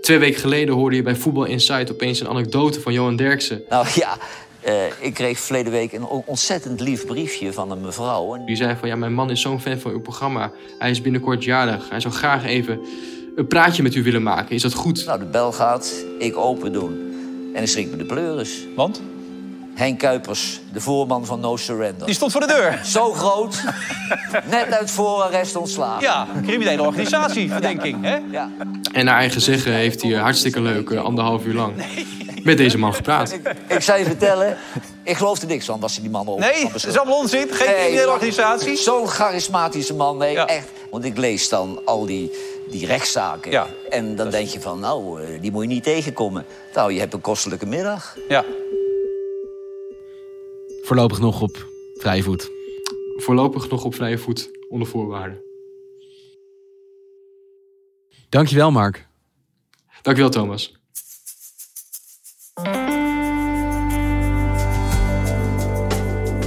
Twee 0.02 0.18
weken 0.20 0.40
geleden 0.40 0.76
hoorde 0.76 0.96
je 0.96 1.02
bij 1.02 1.16
Voetbal 1.16 1.46
Insight 1.46 1.92
opeens 1.92 2.20
een 2.20 2.28
anekdote 2.28 2.82
van 2.82 2.94
Johan 2.94 3.16
Derksen. 3.16 3.64
Nou 3.70 3.88
ja, 3.96 4.18
uh, 4.68 4.74
ik 5.00 5.14
kreeg 5.14 5.40
verleden 5.40 5.72
week 5.72 5.94
een 5.94 6.06
ontzettend 6.06 6.80
lief 6.80 7.06
briefje 7.06 7.54
van 7.54 7.72
een 7.72 7.82
mevrouw. 7.82 8.46
Die 8.46 8.56
zei 8.56 8.76
van, 8.80 8.88
ja, 8.88 8.96
mijn 8.96 9.14
man 9.14 9.32
is 9.32 9.42
zo'n 9.42 9.62
fan 9.62 9.80
van 9.80 9.92
uw 9.92 10.02
programma. 10.02 10.52
Hij 10.80 10.90
is 10.90 11.02
binnenkort 11.02 11.44
jarig. 11.44 11.90
Hij 11.90 12.00
zou 12.00 12.14
graag 12.14 12.46
even 12.46 12.80
een 13.36 13.48
praatje 13.48 13.84
met 13.84 13.96
u 13.96 14.04
willen 14.04 14.24
maken. 14.24 14.56
Is 14.56 14.62
dat 14.62 14.74
goed? 14.74 15.06
Nou, 15.06 15.20
de 15.20 15.26
bel 15.26 15.52
gaat, 15.52 15.94
ik 16.20 16.38
open 16.38 16.74
doen. 16.74 16.92
En 17.54 17.58
dan 17.58 17.68
schrik 17.68 17.90
me 17.90 17.98
de 17.98 18.06
pleuris. 18.06 18.66
Want? 18.76 19.02
Henk 19.74 20.00
Kuipers, 20.00 20.60
de 20.74 20.82
voorman 20.82 21.26
van 21.26 21.40
No 21.40 21.58
Surrender. 21.58 22.06
Die 22.06 22.16
stond 22.16 22.32
voor 22.32 22.42
de 22.42 22.48
deur. 22.48 22.80
Zo 22.86 23.14
groot. 23.14 23.64
Net 24.50 24.72
uit 24.72 24.92
voorarrest 24.92 25.56
ontslagen. 25.56 26.02
Ja, 26.02 26.28
criminele 26.46 26.82
organisatie, 26.82 27.52
verdenking. 27.52 28.04
Hè? 28.04 28.18
Ja. 28.32 28.52
En 28.92 29.06
naar 29.06 29.18
eigen 29.18 29.42
zeggen 29.42 29.72
heeft 29.72 30.02
hij 30.02 30.12
hartstikke 30.12 30.62
leuk 30.62 30.92
anderhalf 30.92 31.46
uur 31.46 31.54
lang 31.54 31.74
met 32.48 32.58
deze 32.58 32.78
man 32.78 32.94
gepraat. 32.94 33.32
Ik, 33.32 33.54
ik 33.68 33.82
zou 33.82 34.00
je 34.00 34.06
vertellen, 34.06 34.58
ik 35.04 35.18
geloof 35.18 35.42
er 35.42 35.48
niks 35.48 35.66
van 35.66 35.82
als 35.82 35.94
ze 35.94 36.02
die 36.02 36.10
man 36.10 36.28
op. 36.28 36.40
Nee, 36.40 36.72
dat 36.72 36.86
is 36.86 36.98
allemaal 36.98 37.20
onzin. 37.20 37.48
Geen 37.52 37.76
criminele 37.76 38.12
organisatie. 38.12 38.76
Zo'n 38.76 39.08
charismatische 39.08 39.94
man, 39.94 40.18
nee, 40.18 40.38
echt. 40.38 40.70
Want 40.92 41.06
ik 41.06 41.18
lees 41.18 41.50
dan 41.50 41.82
al 41.86 42.06
die, 42.06 42.32
die 42.70 42.86
rechtszaken. 42.86 43.52
Ja. 43.52 43.68
En 43.90 44.16
dan 44.16 44.30
denk 44.30 44.48
je 44.48 44.62
van, 44.62 44.80
nou, 44.80 45.22
eh, 45.22 45.42
die 45.42 45.52
moet 45.52 45.62
je 45.62 45.68
niet 45.68 45.84
tegenkomen. 45.84 46.46
Nou, 46.74 46.94
je 46.94 47.00
hebt 47.00 47.14
een 47.14 47.22
kostelijke 47.22 47.66
middag. 47.66 48.18
Ja. 48.28 48.46
Voorlopig 50.82 51.20
nog 51.20 51.42
op 51.42 51.66
vrije 51.94 52.24
voet. 52.24 52.50
Voorlopig 53.16 53.70
nog 53.70 53.84
op 53.84 53.96
vrije 53.96 54.18
voet, 54.18 54.50
onder 54.70 54.88
voorwaarden. 54.88 55.42
Dankjewel, 58.30 58.72
Mark. 58.72 59.08
Dankjewel, 60.02 60.32
Thomas. 60.32 60.76